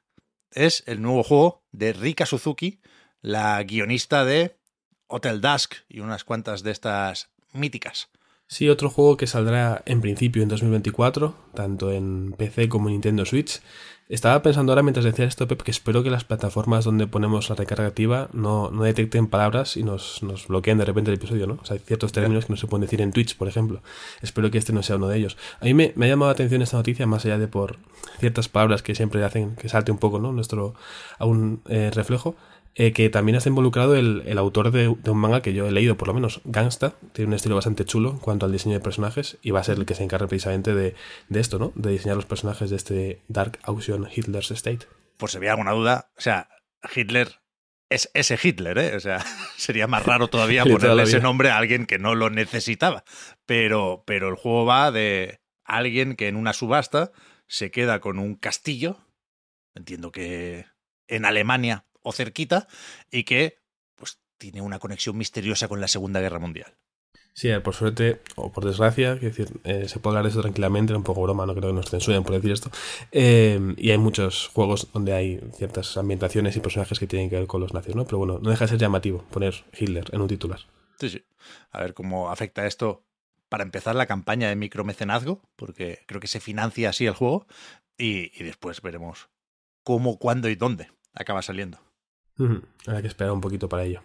es 0.50 0.82
el 0.86 1.00
nuevo 1.00 1.22
juego 1.22 1.64
de 1.72 1.94
Rika 1.94 2.26
Suzuki, 2.26 2.82
la 3.22 3.62
guionista 3.62 4.26
de 4.26 4.58
Hotel 5.06 5.40
Dusk 5.40 5.76
y 5.88 6.00
unas 6.00 6.22
cuantas 6.24 6.62
de 6.62 6.72
estas 6.72 7.30
míticas. 7.54 8.10
Sí, 8.46 8.68
otro 8.68 8.90
juego 8.90 9.16
que 9.16 9.26
saldrá 9.26 9.82
en 9.86 10.00
principio 10.00 10.42
en 10.42 10.48
2024, 10.48 11.34
tanto 11.54 11.90
en 11.90 12.34
PC 12.36 12.68
como 12.68 12.88
en 12.88 12.94
Nintendo 12.94 13.24
Switch. 13.24 13.60
Estaba 14.06 14.42
pensando 14.42 14.70
ahora 14.70 14.82
mientras 14.82 15.06
decía 15.06 15.24
esto, 15.24 15.48
Pep, 15.48 15.62
que 15.62 15.70
espero 15.70 16.02
que 16.02 16.10
las 16.10 16.24
plataformas 16.24 16.84
donde 16.84 17.06
ponemos 17.06 17.48
la 17.48 17.56
recarga 17.56 17.86
activa 17.86 18.28
no, 18.34 18.70
no 18.70 18.82
detecten 18.82 19.28
palabras 19.28 19.78
y 19.78 19.82
nos, 19.82 20.22
nos, 20.22 20.46
bloqueen 20.46 20.76
de 20.76 20.84
repente 20.84 21.10
el 21.10 21.16
episodio, 21.16 21.46
¿no? 21.46 21.58
O 21.62 21.64
sea, 21.64 21.74
hay 21.76 21.80
ciertos 21.80 22.12
términos 22.12 22.44
que 22.44 22.52
no 22.52 22.58
se 22.58 22.66
pueden 22.66 22.82
decir 22.82 23.00
en 23.00 23.12
Twitch, 23.12 23.34
por 23.34 23.48
ejemplo. 23.48 23.82
Espero 24.20 24.50
que 24.50 24.58
este 24.58 24.74
no 24.74 24.82
sea 24.82 24.96
uno 24.96 25.08
de 25.08 25.16
ellos. 25.16 25.38
A 25.58 25.64
mí 25.64 25.72
me, 25.72 25.94
me 25.96 26.04
ha 26.04 26.10
llamado 26.10 26.28
la 26.28 26.34
atención 26.34 26.60
esta 26.60 26.76
noticia, 26.76 27.06
más 27.06 27.24
allá 27.24 27.38
de 27.38 27.48
por 27.48 27.78
ciertas 28.18 28.50
palabras 28.50 28.82
que 28.82 28.94
siempre 28.94 29.24
hacen 29.24 29.56
que 29.56 29.70
salte 29.70 29.90
un 29.90 29.98
poco, 29.98 30.18
¿no? 30.18 30.32
Nuestro 30.32 30.74
a 31.18 31.24
un 31.24 31.62
eh, 31.68 31.90
reflejo. 31.94 32.36
Eh, 32.76 32.92
que 32.92 33.08
también 33.08 33.36
está 33.36 33.48
involucrado 33.48 33.94
el, 33.94 34.24
el 34.26 34.36
autor 34.36 34.72
de, 34.72 34.88
un 34.88 35.18
manga 35.18 35.42
que 35.42 35.52
yo 35.52 35.66
he 35.66 35.70
leído, 35.70 35.96
por 35.96 36.08
lo 36.08 36.14
menos, 36.14 36.40
Gangsta, 36.44 36.94
tiene 37.12 37.28
un 37.28 37.34
estilo 37.34 37.54
bastante 37.54 37.84
chulo 37.84 38.10
en 38.10 38.18
cuanto 38.18 38.46
al 38.46 38.52
diseño 38.52 38.74
de 38.74 38.80
personajes 38.80 39.38
y 39.42 39.52
va 39.52 39.60
a 39.60 39.64
ser 39.64 39.78
el 39.78 39.86
que 39.86 39.94
se 39.94 40.02
encargue 40.02 40.26
precisamente 40.26 40.74
de, 40.74 40.96
de 41.28 41.40
esto, 41.40 41.60
¿no? 41.60 41.72
De 41.76 41.92
diseñar 41.92 42.16
los 42.16 42.26
personajes 42.26 42.70
de 42.70 42.76
este 42.76 43.22
Dark 43.28 43.60
Auction 43.62 44.08
Hitler's 44.12 44.50
State. 44.50 44.88
Por 45.16 45.30
si 45.30 45.36
había 45.36 45.52
alguna 45.52 45.70
duda, 45.70 46.10
o 46.18 46.20
sea, 46.20 46.48
Hitler 46.92 47.40
es 47.90 48.10
ese 48.12 48.36
Hitler, 48.42 48.76
¿eh? 48.78 48.96
O 48.96 49.00
sea, 49.00 49.24
sería 49.56 49.86
más 49.86 50.04
raro 50.04 50.26
todavía 50.26 50.64
ponerle 50.64 51.04
ese 51.04 51.20
nombre 51.20 51.50
a 51.50 51.58
alguien 51.58 51.86
que 51.86 52.00
no 52.00 52.16
lo 52.16 52.28
necesitaba. 52.28 53.04
Pero, 53.46 54.02
pero 54.04 54.28
el 54.28 54.34
juego 54.34 54.64
va 54.64 54.90
de 54.90 55.40
alguien 55.64 56.16
que 56.16 56.26
en 56.26 56.34
una 56.34 56.52
subasta 56.52 57.12
se 57.46 57.70
queda 57.70 58.00
con 58.00 58.18
un 58.18 58.34
castillo, 58.34 58.98
entiendo 59.76 60.10
que 60.10 60.66
en 61.06 61.24
Alemania 61.24 61.84
o 62.04 62.12
cerquita 62.12 62.68
y 63.10 63.24
que 63.24 63.58
pues 63.96 64.20
tiene 64.38 64.60
una 64.60 64.78
conexión 64.78 65.16
misteriosa 65.18 65.66
con 65.66 65.80
la 65.80 65.88
Segunda 65.88 66.20
Guerra 66.20 66.38
Mundial. 66.38 66.76
Sí, 67.32 67.50
eh, 67.50 67.60
por 67.60 67.74
suerte 67.74 68.20
o 68.36 68.52
por 68.52 68.64
desgracia, 68.64 69.16
decir, 69.16 69.48
eh, 69.64 69.88
se 69.88 69.98
puede 69.98 70.12
hablar 70.12 70.24
de 70.24 70.30
eso 70.30 70.40
tranquilamente, 70.40 70.92
era 70.92 70.98
un 70.98 71.04
poco 71.04 71.22
broma, 71.22 71.44
no 71.44 71.54
creo 71.54 71.70
que 71.70 71.74
nos 71.74 71.90
censuren 71.90 72.22
por 72.22 72.34
decir 72.34 72.52
esto. 72.52 72.70
Eh, 73.10 73.74
y 73.76 73.90
hay 73.90 73.98
muchos 73.98 74.48
juegos 74.54 74.88
donde 74.92 75.14
hay 75.14 75.40
ciertas 75.56 75.96
ambientaciones 75.96 76.56
y 76.56 76.60
personajes 76.60 77.00
que 77.00 77.08
tienen 77.08 77.28
que 77.28 77.36
ver 77.36 77.48
con 77.48 77.60
los 77.60 77.74
nazios, 77.74 77.96
¿no? 77.96 78.04
Pero 78.04 78.18
bueno, 78.18 78.38
no 78.40 78.50
deja 78.50 78.66
de 78.66 78.68
ser 78.70 78.78
llamativo 78.78 79.24
poner 79.32 79.64
Hitler 79.76 80.04
en 80.12 80.20
un 80.20 80.28
titular. 80.28 80.60
Sí, 81.00 81.10
sí. 81.10 81.24
A 81.72 81.80
ver 81.80 81.92
cómo 81.92 82.30
afecta 82.30 82.66
esto 82.68 83.04
para 83.48 83.64
empezar 83.64 83.96
la 83.96 84.06
campaña 84.06 84.48
de 84.48 84.54
micromecenazgo, 84.54 85.42
porque 85.56 86.04
creo 86.06 86.20
que 86.20 86.28
se 86.28 86.38
financia 86.38 86.90
así 86.90 87.04
el 87.06 87.14
juego, 87.14 87.48
y, 87.98 88.30
y 88.40 88.44
después 88.44 88.80
veremos 88.80 89.28
cómo, 89.82 90.18
cuándo 90.20 90.48
y 90.48 90.54
dónde 90.54 90.88
acaba 91.12 91.42
saliendo. 91.42 91.80
Hay 92.38 93.02
que 93.02 93.08
esperar 93.08 93.32
un 93.32 93.40
poquito 93.40 93.68
para 93.68 93.84
ello. 93.84 94.02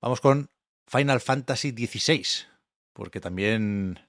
Vamos 0.00 0.20
con 0.20 0.50
Final 0.86 1.20
Fantasy 1.20 1.70
XVI, 1.70 2.46
porque 2.92 3.20
también 3.20 4.00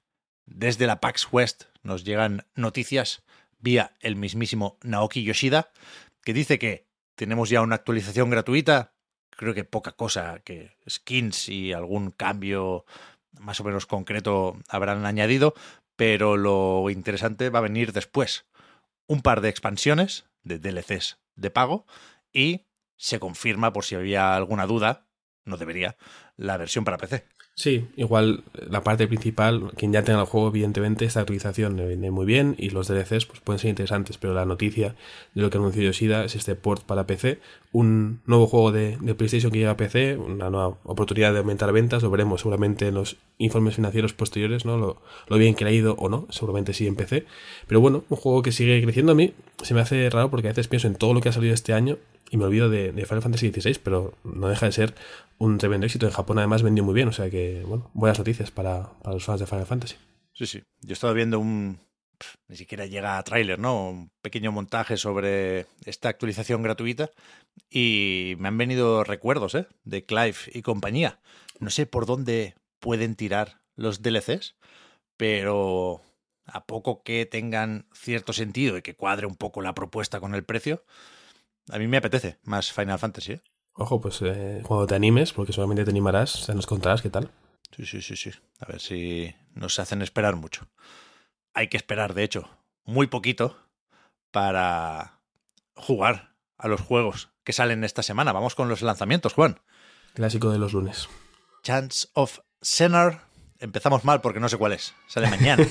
desde 0.46 0.88
la 0.88 1.00
PAX 1.00 1.28
West 1.32 1.66
nos 1.84 2.04
llegan 2.04 2.46
noticias 2.56 3.24
vía 3.60 3.94
el 4.00 4.16
mismísimo 4.16 4.78
Naoki 4.84 5.24
Yoshida, 5.24 5.72
que 6.24 6.34
dice 6.34 6.60
que 6.60 6.88
tenemos 7.16 7.50
ya 7.50 7.62
una 7.62 7.76
actualización 7.76 8.30
gratuita, 8.30 8.94
creo 9.30 9.54
que 9.54 9.64
poca 9.64 9.94
cosa, 9.94 10.40
que 10.44 10.78
skins 10.90 11.50
y 11.50 11.74
algún 11.74 12.12
cambio 12.12 12.86
más 13.40 13.60
o 13.60 13.64
menos 13.64 13.86
concreto 13.86 14.58
habrán 14.68 15.06
añadido, 15.06 15.54
pero 15.96 16.38
lo 16.38 16.90
interesante 16.90 17.50
va 17.50 17.60
a 17.60 17.64
venir 17.64 17.94
después. 17.94 18.46
Un 19.08 19.22
par 19.22 19.42
de 19.42 19.50
expansiones 19.50 20.26
de 20.44 20.60
DLCs 20.60 21.20
de 21.36 21.50
pago 21.50 21.86
y 22.34 22.66
se 22.98 23.20
confirma, 23.20 23.74
por 23.74 23.86
si 23.86 23.96
había 23.96 24.36
alguna 24.36 24.66
duda, 24.66 25.08
no 25.46 25.58
debería, 25.58 25.96
la 26.36 26.58
versión 26.58 26.84
para 26.84 26.98
PC. 26.98 27.26
Sí, 27.60 27.88
igual 27.96 28.44
la 28.70 28.84
parte 28.84 29.08
principal, 29.08 29.72
quien 29.76 29.92
ya 29.92 30.04
tenga 30.04 30.20
el 30.20 30.28
juego, 30.28 30.50
evidentemente, 30.50 31.06
esta 31.06 31.22
actualización 31.22 31.76
le 31.76 31.88
viene 31.88 32.12
muy 32.12 32.28
bien 32.28 32.54
y 32.60 32.70
los 32.70 32.88
DLCs 32.88 33.26
pues, 33.26 33.40
pueden 33.44 33.58
ser 33.58 33.70
interesantes, 33.70 34.20
pero 34.20 34.36
la 34.36 34.46
noticia 34.46 34.96
de 35.34 35.42
lo 35.42 35.50
que 35.50 35.58
anunció 35.58 35.82
Yoshida 35.82 36.24
es 36.24 36.36
este 36.36 36.54
port 36.54 36.84
para 36.84 37.08
PC, 37.08 37.40
un 37.72 38.22
nuevo 38.28 38.46
juego 38.46 38.72
de, 38.72 39.00
PlayStation 39.18 39.52
que 39.52 39.58
llega 39.58 39.72
a 39.72 39.78
PC, 39.78 40.18
una 40.18 40.52
nueva 40.52 40.78
oportunidad 40.84 41.34
de 41.34 41.40
aumentar 41.40 41.72
ventas, 41.72 42.04
lo 42.04 42.12
veremos 42.12 42.42
seguramente 42.42 42.90
en 42.90 42.94
los 42.94 43.18
informes 43.40 43.74
financieros 43.74 44.14
posteriores, 44.14 44.64
¿no? 44.64 44.78
Lo, 44.78 45.02
lo 45.28 45.38
bien 45.40 45.56
que 45.56 45.66
le 45.66 45.72
ha 45.72 45.74
ido 45.74 45.96
o 45.96 46.10
no, 46.10 46.28
seguramente 46.30 46.74
sí 46.74 46.86
en 46.86 46.96
PC, 46.96 47.26
pero 47.66 47.82
bueno, 47.82 48.04
un 48.10 48.18
juego 48.18 48.44
que 48.44 48.52
sigue 48.52 48.80
creciendo 48.84 49.14
a 49.14 49.16
mí, 49.16 49.34
se 49.64 49.74
me 49.74 49.82
hace 49.82 50.08
raro 50.12 50.30
porque 50.30 50.50
a 50.50 50.52
veces 50.52 50.68
pienso 50.68 50.86
en 50.86 50.94
todo 50.94 51.16
lo 51.16 51.22
que 51.22 51.30
ha 51.30 51.34
salido 51.34 51.56
este 51.56 51.74
año 51.74 51.98
y 52.30 52.38
me 52.38 52.46
olvido 52.46 52.70
de, 52.70 52.92
Final 53.06 53.22
Fantasy 53.22 53.52
XVI, 53.52 53.80
pero 53.84 54.14
no 54.24 54.50
deja 54.50 54.66
de 54.66 54.72
ser 54.72 54.96
un 55.38 55.58
tremendo 55.58 55.86
éxito. 55.86 56.06
En 56.06 56.12
Japón 56.12 56.40
además 56.40 56.64
vendió 56.64 56.84
muy 56.84 56.94
bien, 56.94 57.08
o 57.08 57.14
sea 57.14 57.30
que, 57.30 57.64
bueno, 57.66 57.90
buenas 57.94 58.18
noticias 58.18 58.52
para, 58.52 58.90
los 59.06 59.24
fans 59.24 59.40
de 59.40 59.48
Final 59.48 59.66
Fantasy. 59.66 59.96
Sí, 60.34 60.46
sí. 60.46 60.64
Yo 60.82 60.94
estaba 60.94 61.14
viendo 61.14 61.40
un... 61.40 61.80
Ni 62.48 62.56
siquiera 62.56 62.88
llega 62.88 63.18
a 63.18 63.24
tráiler, 63.24 63.60
¿no? 63.60 63.90
Un 63.90 64.12
pequeño 64.22 64.52
montaje 64.52 64.98
sobre 64.98 65.68
esta 65.86 66.10
actualización 66.10 66.64
gratuita 66.64 67.12
y 67.70 68.36
me 68.40 68.48
han 68.48 68.58
venido 68.58 69.04
recuerdos, 69.04 69.54
¿eh? 69.54 69.68
De 69.84 70.04
Clive 70.04 70.38
y 70.52 70.64
compañía. 70.64 71.20
No 71.60 71.70
sé 71.70 71.86
por 71.86 72.08
dónde 72.08 72.56
pueden 72.80 73.16
tirar 73.16 73.62
los 73.76 74.02
DLCs, 74.02 74.56
pero 75.16 76.02
a 76.46 76.66
poco 76.66 77.04
que 77.04 77.26
tengan 77.26 77.86
cierto 77.94 78.34
sentido 78.34 78.78
y 78.78 78.82
que 78.82 78.96
cuadre 78.96 79.28
un 79.28 79.36
poco 79.36 79.62
la 79.62 79.76
propuesta 79.76 80.20
con 80.20 80.34
el 80.34 80.44
precio, 80.44 80.84
a 81.70 81.78
mí 81.78 81.88
me 81.88 81.98
apetece 81.98 82.40
más 82.44 82.72
Final 82.72 83.00
Fantasy. 83.00 83.34
¿eh? 83.34 83.42
Ojo, 83.74 84.02
pues 84.02 84.22
eh, 84.22 84.62
cuando 84.66 84.88
te 84.88 84.96
animes, 84.96 85.34
porque 85.34 85.54
solamente 85.54 85.84
te 85.84 85.92
animarás, 85.92 86.32
se 86.32 86.56
nos 86.56 86.66
contarás 86.66 87.02
qué 87.02 87.10
tal. 87.10 87.30
Sí, 87.76 87.86
sí, 87.86 88.02
sí, 88.02 88.16
sí. 88.16 88.32
A 88.60 88.66
ver 88.66 88.82
si 88.82 89.36
nos 89.54 89.80
hacen 89.80 90.02
esperar 90.02 90.36
mucho. 90.36 90.68
Hay 91.54 91.68
que 91.68 91.78
esperar, 91.78 92.14
de 92.14 92.24
hecho, 92.24 92.50
muy 92.86 93.08
poquito 93.08 93.58
para 94.32 95.20
jugar 95.76 96.36
a 96.58 96.68
los 96.68 96.82
juegos 96.82 97.30
que 97.44 97.54
salen 97.54 97.84
esta 97.84 98.04
semana. 98.04 98.32
Vamos 98.32 98.56
con 98.56 98.70
los 98.70 98.82
lanzamientos, 98.82 99.34
Juan. 99.34 99.60
Clásico 100.14 100.50
de 100.50 100.60
los 100.60 100.74
lunes. 100.74 101.08
Chance 101.64 102.08
of 102.14 102.40
Sinner 102.62 103.27
Empezamos 103.60 104.06
mal 104.06 104.22
porque 104.22 104.40
no 104.40 104.50
sé 104.50 104.58
cuál 104.58 104.74
es. 104.74 104.94
Sale 105.08 105.30
mañana. 105.30 105.68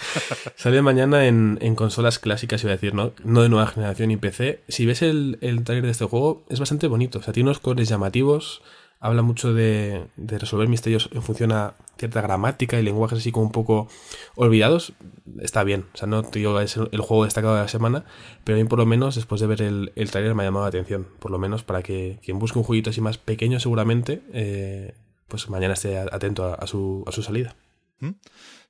Sale 0.56 0.82
mañana 0.82 1.26
en, 1.26 1.74
consolas 1.74 2.18
clásicas, 2.18 2.62
iba 2.62 2.72
a 2.72 2.76
decir, 2.76 2.94
¿no? 2.94 3.12
No 3.24 3.42
de 3.42 3.48
nueva 3.48 3.66
generación 3.66 4.10
y 4.10 4.16
PC. 4.16 4.60
Si 4.68 4.84
ves 4.84 5.02
el, 5.02 5.38
el 5.40 5.64
trailer 5.64 5.86
de 5.86 5.92
este 5.92 6.04
juego, 6.04 6.44
es 6.50 6.60
bastante 6.60 6.86
bonito. 6.86 7.20
O 7.20 7.22
sea, 7.22 7.32
tiene 7.32 7.48
unos 7.48 7.60
colores 7.60 7.88
llamativos. 7.88 8.62
Habla 9.02 9.22
mucho 9.22 9.54
de, 9.54 10.08
resolver 10.18 10.68
misterios 10.68 11.08
en 11.12 11.22
función 11.22 11.52
a 11.52 11.72
cierta 11.98 12.20
gramática 12.20 12.78
y 12.78 12.82
lenguajes 12.82 13.20
así 13.20 13.32
como 13.32 13.46
un 13.46 13.52
poco 13.52 13.88
olvidados. 14.34 14.92
Está 15.40 15.64
bien. 15.64 15.86
O 15.94 15.96
sea, 15.96 16.06
no 16.06 16.22
te 16.22 16.40
digo 16.40 16.60
es 16.60 16.76
el, 16.76 17.00
juego 17.00 17.24
destacado 17.24 17.54
de 17.54 17.62
la 17.62 17.68
semana, 17.68 18.04
pero 18.44 18.58
a 18.58 18.62
mí 18.62 18.68
por 18.68 18.78
lo 18.78 18.84
menos 18.84 19.14
después 19.14 19.40
de 19.40 19.46
ver 19.46 19.62
el, 19.62 19.92
el 19.96 20.10
trailer 20.10 20.34
me 20.34 20.42
ha 20.42 20.46
llamado 20.46 20.66
la 20.66 20.68
atención. 20.68 21.08
Por 21.18 21.30
lo 21.30 21.38
menos 21.38 21.62
para 21.62 21.82
que 21.82 22.18
quien 22.22 22.38
busque 22.38 22.58
un 22.58 22.64
jueguito 22.64 22.90
así 22.90 23.00
más 23.00 23.16
pequeño 23.16 23.58
seguramente... 23.58 24.20
Eh, 24.34 24.92
pues 25.30 25.48
mañana 25.48 25.74
esté 25.74 25.96
atento 25.96 26.44
a, 26.60 26.66
su, 26.66 27.04
a 27.06 27.12
su 27.12 27.22
salida. 27.22 27.54
¿Mm? 28.00 28.10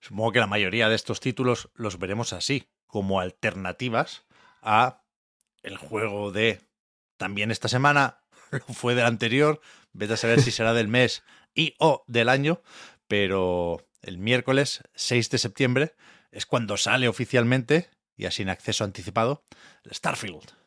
Supongo 0.00 0.33
que 0.33 0.38
la 0.38 0.47
mayoría 0.47 0.88
de 0.88 0.95
estos 0.95 1.19
títulos 1.19 1.71
los 1.75 1.99
veremos 1.99 2.33
así, 2.33 2.69
como 2.87 3.19
alternativas 3.19 4.25
a 4.62 5.02
el 5.62 5.76
juego 5.76 6.31
de 6.31 6.61
también 7.17 7.50
esta 7.50 7.69
semana, 7.69 8.21
fue 8.69 8.95
del 8.95 9.07
anterior, 9.07 9.61
vete 9.93 10.14
a 10.14 10.17
saber 10.17 10.40
si 10.43 10.50
será 10.50 10.75
del 10.75 10.88
mes 10.88 11.23
y 11.55 11.75
o 11.79 12.05
del 12.07 12.29
año, 12.29 12.61
pero 13.09 13.87
el 14.02 14.19
miércoles 14.19 14.83
6 14.95 15.31
de 15.31 15.38
septiembre 15.38 15.95
es 16.31 16.47
cuando 16.47 16.76
sale 16.76 17.09
oficialmente, 17.09 17.88
y 18.17 18.26
así 18.26 18.43
en 18.43 18.50
acceso 18.50 18.85
anticipado, 18.85 19.45
Starfield. 19.90 20.60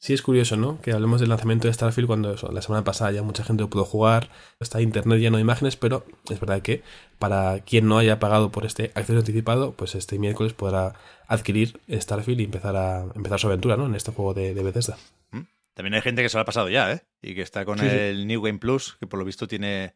Sí, 0.00 0.14
es 0.14 0.22
curioso, 0.22 0.56
¿no? 0.56 0.80
Que 0.80 0.92
hablemos 0.92 1.20
del 1.20 1.28
lanzamiento 1.28 1.66
de 1.66 1.74
Starfield 1.74 2.06
cuando 2.06 2.36
la 2.52 2.62
semana 2.62 2.84
pasada 2.84 3.10
ya 3.10 3.22
mucha 3.22 3.42
gente 3.42 3.64
lo 3.64 3.70
pudo 3.70 3.84
jugar, 3.84 4.30
está 4.60 4.80
internet 4.80 5.18
lleno 5.18 5.38
de 5.38 5.42
imágenes, 5.42 5.76
pero 5.76 6.06
es 6.30 6.38
verdad 6.38 6.62
que 6.62 6.84
para 7.18 7.58
quien 7.60 7.88
no 7.88 7.98
haya 7.98 8.20
pagado 8.20 8.52
por 8.52 8.64
este 8.64 8.92
acceso 8.94 9.18
anticipado, 9.18 9.72
pues 9.72 9.96
este 9.96 10.20
miércoles 10.20 10.52
podrá 10.52 10.94
adquirir 11.26 11.80
Starfield 11.90 12.40
y 12.40 12.44
empezar 12.44 12.76
a 12.76 13.06
empezar 13.16 13.40
su 13.40 13.48
aventura, 13.48 13.76
¿no? 13.76 13.86
En 13.86 13.96
este 13.96 14.12
juego 14.12 14.34
de, 14.34 14.54
Bethesda. 14.54 14.96
Mm. 15.32 15.40
También 15.74 15.94
hay 15.94 16.02
gente 16.02 16.22
que 16.22 16.28
se 16.28 16.36
lo 16.36 16.42
ha 16.42 16.46
pasado 16.46 16.68
ya, 16.68 16.92
¿eh? 16.92 17.02
Y 17.20 17.34
que 17.34 17.42
está 17.42 17.64
con 17.64 17.80
el 17.80 18.28
New 18.28 18.40
Game 18.40 18.60
Plus, 18.60 18.96
que 19.00 19.08
por 19.08 19.18
lo 19.18 19.24
visto 19.24 19.48
tiene 19.48 19.94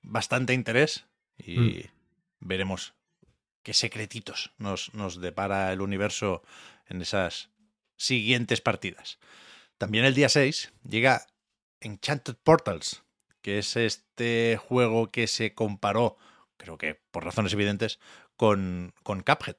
bastante 0.00 0.54
interés 0.54 1.04
y 1.36 1.58
mm. 1.58 1.82
veremos 2.40 2.94
qué 3.62 3.74
secretitos 3.74 4.52
nos, 4.56 4.94
nos 4.94 5.20
depara 5.20 5.70
el 5.74 5.82
universo 5.82 6.42
en 6.88 7.02
esas 7.02 7.51
siguientes 8.02 8.60
partidas. 8.60 9.18
También 9.78 10.04
el 10.04 10.14
día 10.14 10.28
6 10.28 10.72
llega 10.88 11.26
Enchanted 11.80 12.36
Portals, 12.42 13.02
que 13.40 13.58
es 13.58 13.76
este 13.76 14.56
juego 14.56 15.10
que 15.10 15.26
se 15.26 15.54
comparó, 15.54 16.16
creo 16.56 16.78
que 16.78 17.00
por 17.10 17.24
razones 17.24 17.52
evidentes, 17.52 17.98
con, 18.36 18.94
con 19.02 19.22
Cuphead. 19.22 19.56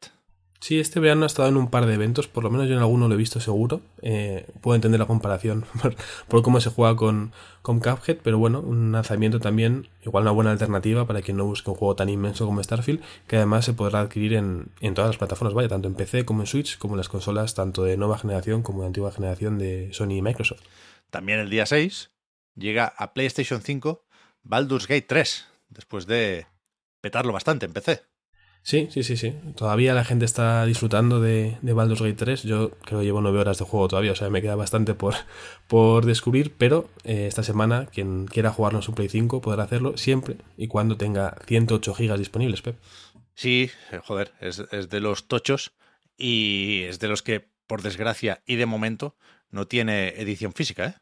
Sí, 0.64 0.80
este 0.80 1.02
verano 1.02 1.26
ha 1.26 1.28
estado 1.28 1.50
en 1.50 1.58
un 1.58 1.70
par 1.70 1.86
de 1.88 1.94
eventos, 1.94 2.30
por 2.30 2.42
lo 2.42 2.50
menos 2.50 2.70
yo 2.70 2.76
en 2.76 2.80
alguno 2.80 3.10
lo 3.10 3.16
he 3.16 3.18
visto 3.18 3.42
seguro. 3.42 3.82
Eh, 4.02 4.48
puedo 4.62 4.76
entender 4.76 4.98
la 4.98 5.06
comparación 5.06 5.66
por, 6.30 6.42
cómo 6.42 6.62
se 6.62 6.70
juega 6.70 6.96
con, 6.96 7.34
con 7.62 7.82
Cuphead, 7.82 8.20
pero 8.24 8.38
bueno, 8.38 8.62
un 8.62 8.94
lanzamiento 8.94 9.42
también, 9.42 9.90
igual 10.06 10.22
una 10.22 10.32
buena 10.32 10.52
alternativa 10.52 11.06
para 11.06 11.22
quien 11.22 11.36
no 11.36 11.44
busque 11.44 11.70
un 11.70 11.76
juego 11.76 11.98
tan 11.98 12.08
inmenso 12.08 12.46
como 12.46 12.64
Starfield, 12.64 13.02
que 13.28 13.36
además 13.36 13.66
se 13.66 13.74
podrá 13.74 14.00
adquirir 14.00 14.36
en, 14.36 14.68
en 14.80 14.94
todas 14.94 15.10
las 15.10 15.18
plataformas, 15.18 15.54
vaya, 15.54 15.68
tanto 15.68 15.90
en 15.90 15.96
PC 15.96 16.24
como 16.24 16.44
en 16.44 16.48
Switch, 16.48 16.78
como 16.78 16.94
en 16.94 17.00
las 17.00 17.10
consolas 17.10 17.56
tanto 17.56 17.84
de 17.84 17.98
nueva 17.98 18.18
generación 18.18 18.64
como 18.64 18.84
de 18.84 18.88
antigua 18.88 19.12
generación 19.12 19.58
de 19.60 19.90
Sony 19.92 20.12
y 20.12 20.22
Microsoft. 20.22 20.62
También 21.10 21.40
el 21.40 21.50
día 21.50 21.66
6 21.66 22.12
llega 22.56 22.86
a 22.86 23.14
PlayStation 23.14 23.60
5 23.62 24.06
Baldur's 24.44 24.88
Gate 24.88 25.08
3, 25.10 25.46
después 25.68 26.08
de 26.08 26.48
petarlo 27.02 27.34
bastante 27.34 27.66
en 27.66 27.74
PC. 27.74 28.13
Sí, 28.66 28.88
sí, 28.92 29.04
sí, 29.04 29.18
sí. 29.18 29.34
Todavía 29.58 29.94
la 29.94 30.06
gente 30.06 30.24
está 30.24 30.66
disfrutando 30.66 31.20
de, 31.20 31.58
de 31.62 31.74
Baldur's 31.74 32.02
Gate 32.02 32.14
3. 32.14 32.44
Yo 32.44 32.72
creo 32.86 33.00
que 33.00 33.06
llevo 33.06 33.20
nueve 33.20 33.40
horas 33.40 33.58
de 33.60 33.66
juego 33.66 33.90
todavía, 33.90 34.14
o 34.14 34.16
sea, 34.16 34.30
me 34.30 34.42
queda 34.42 34.56
bastante 34.56 34.94
por, 34.94 35.16
por 35.68 36.06
descubrir, 36.06 36.54
pero 36.58 36.90
eh, 37.04 37.28
esta 37.28 37.44
semana 37.44 37.88
quien 37.88 38.26
quiera 38.26 38.52
jugarlo 38.52 38.80
en 38.88 38.94
Play 38.96 39.10
5 39.10 39.42
podrá 39.42 39.64
hacerlo 39.64 39.98
siempre 39.98 40.38
y 40.56 40.68
cuando 40.68 40.96
tenga 40.96 41.36
108 41.46 41.94
gigas 41.94 42.20
disponibles, 42.20 42.62
Pep. 42.62 42.78
Sí, 43.36 43.70
eh, 43.92 44.00
joder, 44.02 44.32
es, 44.40 44.64
es 44.72 44.90
de 44.90 45.02
los 45.02 45.28
tochos 45.28 45.74
y 46.16 46.84
es 46.88 47.00
de 47.00 47.10
los 47.10 47.22
que, 47.22 47.50
por 47.68 47.82
desgracia 47.82 48.44
y 48.46 48.56
de 48.56 48.66
momento, 48.66 49.18
no 49.50 49.68
tiene 49.68 50.10
edición 50.22 50.54
física, 50.54 50.86
¿eh? 50.86 50.96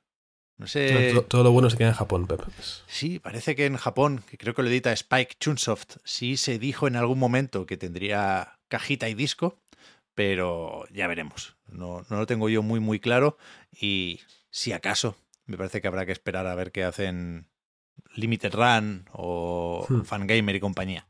No 0.61 0.67
sé. 0.67 1.19
Todo, 1.27 1.43
lo 1.43 1.51
bueno 1.51 1.71
se 1.71 1.77
queda 1.77 1.87
en 1.87 1.95
Japón, 1.95 2.27
Pep. 2.27 2.39
Sí, 2.85 3.17
parece 3.17 3.55
que 3.55 3.65
en 3.65 3.77
Japón, 3.77 4.23
que 4.29 4.37
creo 4.37 4.53
que 4.53 4.61
lo 4.61 4.69
edita 4.69 4.93
Spike 4.93 5.37
Chunsoft, 5.39 5.97
sí 6.03 6.37
se 6.37 6.59
dijo 6.59 6.87
en 6.87 6.95
algún 6.95 7.17
momento 7.17 7.65
que 7.65 7.77
tendría 7.77 8.59
cajita 8.67 9.09
y 9.09 9.15
disco, 9.15 9.57
pero 10.13 10.85
ya 10.93 11.07
veremos. 11.07 11.55
No, 11.65 12.05
no 12.11 12.17
lo 12.17 12.27
tengo 12.27 12.47
yo 12.47 12.61
muy, 12.61 12.79
muy 12.79 12.99
claro. 12.99 13.39
Y 13.71 14.19
si 14.51 14.71
acaso, 14.71 15.15
me 15.47 15.57
parece 15.57 15.81
que 15.81 15.87
habrá 15.87 16.05
que 16.05 16.11
esperar 16.11 16.45
a 16.45 16.53
ver 16.53 16.71
qué 16.71 16.83
hacen 16.83 17.47
Limited 18.13 18.53
Run 18.53 19.09
o 19.13 19.87
hmm. 19.89 20.03
Fangamer 20.03 20.55
y 20.55 20.59
compañía. 20.59 21.07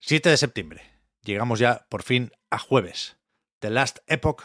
7 0.00 0.30
de 0.30 0.38
septiembre. 0.38 0.82
Llegamos 1.22 1.58
ya 1.58 1.84
por 1.90 2.02
fin 2.02 2.32
a 2.48 2.58
jueves. 2.58 3.18
The 3.58 3.68
Last 3.68 3.98
Epoch 4.06 4.42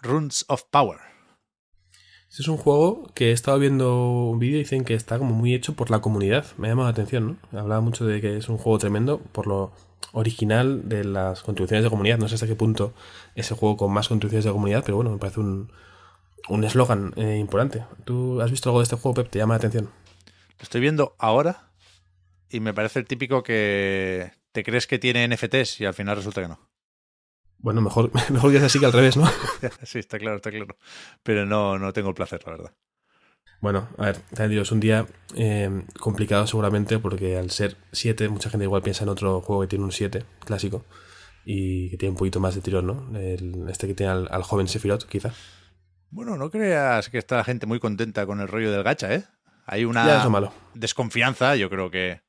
Runes 0.00 0.46
of 0.48 0.62
Power. 0.70 1.00
Este 2.30 2.42
es 2.42 2.48
un 2.48 2.58
juego 2.58 3.08
que 3.14 3.30
he 3.30 3.32
estado 3.32 3.58
viendo 3.58 4.28
un 4.28 4.38
vídeo 4.38 4.56
y 4.56 4.60
dicen 4.60 4.84
que 4.84 4.94
está 4.94 5.18
como 5.18 5.34
muy 5.34 5.54
hecho 5.54 5.74
por 5.74 5.90
la 5.90 6.00
comunidad. 6.00 6.46
Me 6.58 6.68
ha 6.68 6.70
llamado 6.70 6.88
la 6.88 6.92
atención, 6.92 7.38
¿no? 7.52 7.58
Hablaba 7.58 7.80
mucho 7.80 8.06
de 8.06 8.20
que 8.20 8.36
es 8.36 8.48
un 8.48 8.58
juego 8.58 8.78
tremendo 8.78 9.18
por 9.32 9.46
lo 9.46 9.72
original 10.12 10.88
de 10.88 11.04
las 11.04 11.42
contribuciones 11.42 11.84
de 11.84 11.90
comunidad. 11.90 12.18
No 12.18 12.28
sé 12.28 12.34
hasta 12.34 12.46
qué 12.46 12.54
punto 12.54 12.92
es 13.34 13.50
el 13.50 13.56
juego 13.56 13.76
con 13.78 13.92
más 13.92 14.08
contribuciones 14.08 14.44
de 14.44 14.52
comunidad, 14.52 14.82
pero 14.84 14.96
bueno, 14.96 15.10
me 15.10 15.18
parece 15.18 15.40
un 15.40 16.64
eslogan 16.64 17.14
eh, 17.16 17.38
importante. 17.38 17.84
¿Tú 18.04 18.40
has 18.42 18.50
visto 18.50 18.68
algo 18.68 18.80
de 18.80 18.84
este 18.84 18.96
juego, 18.96 19.14
Pep? 19.14 19.30
¿Te 19.30 19.38
llama 19.38 19.54
la 19.54 19.58
atención? 19.58 19.86
Lo 19.86 20.62
estoy 20.62 20.82
viendo 20.82 21.14
ahora 21.18 21.70
y 22.50 22.60
me 22.60 22.74
parece 22.74 22.98
el 22.98 23.06
típico 23.06 23.42
que 23.42 24.32
te 24.52 24.64
crees 24.64 24.86
que 24.86 24.98
tiene 24.98 25.26
NFTs 25.28 25.80
y 25.80 25.86
al 25.86 25.94
final 25.94 26.16
resulta 26.16 26.42
que 26.42 26.48
no. 26.48 26.67
Bueno, 27.58 27.80
mejor, 27.80 28.10
mejor 28.30 28.52
que 28.52 28.58
sea 28.58 28.66
así 28.66 28.78
que 28.78 28.86
al 28.86 28.92
revés, 28.92 29.16
¿no? 29.16 29.26
sí, 29.82 29.98
está 29.98 30.18
claro, 30.18 30.36
está 30.36 30.50
claro. 30.50 30.76
Pero 31.22 31.46
no, 31.46 31.78
no 31.78 31.92
tengo 31.92 32.08
el 32.08 32.14
placer, 32.14 32.42
la 32.46 32.52
verdad. 32.52 32.74
Bueno, 33.60 33.88
a 33.98 34.06
ver, 34.06 34.18
también 34.18 34.50
digo, 34.50 34.62
es 34.62 34.70
un 34.70 34.78
día 34.78 35.06
eh, 35.34 35.84
complicado 35.98 36.46
seguramente 36.46 37.00
porque 37.00 37.36
al 37.36 37.50
ser 37.50 37.76
7, 37.90 38.28
mucha 38.28 38.50
gente 38.50 38.64
igual 38.64 38.82
piensa 38.82 39.02
en 39.02 39.08
otro 39.08 39.40
juego 39.40 39.62
que 39.62 39.68
tiene 39.68 39.84
un 39.84 39.90
7 39.90 40.24
clásico 40.44 40.84
y 41.44 41.90
que 41.90 41.96
tiene 41.96 42.10
un 42.10 42.16
poquito 42.16 42.40
más 42.40 42.54
de 42.54 42.60
tirón, 42.60 42.86
¿no? 42.86 43.18
El, 43.18 43.68
este 43.68 43.88
que 43.88 43.94
tiene 43.94 44.12
al, 44.12 44.42
joven 44.42 44.68
Sephiroth, 44.68 45.04
quizá. 45.04 45.32
Bueno, 46.10 46.36
no 46.36 46.50
creas 46.50 47.08
que 47.08 47.18
está 47.18 47.36
la 47.36 47.44
gente 47.44 47.66
muy 47.66 47.80
contenta 47.80 48.26
con 48.26 48.40
el 48.40 48.48
rollo 48.48 48.70
del 48.70 48.84
gacha, 48.84 49.12
¿eh? 49.12 49.24
Hay 49.66 49.84
una 49.84 50.28
malo. 50.28 50.52
desconfianza, 50.74 51.56
yo 51.56 51.68
creo 51.68 51.90
que 51.90 52.22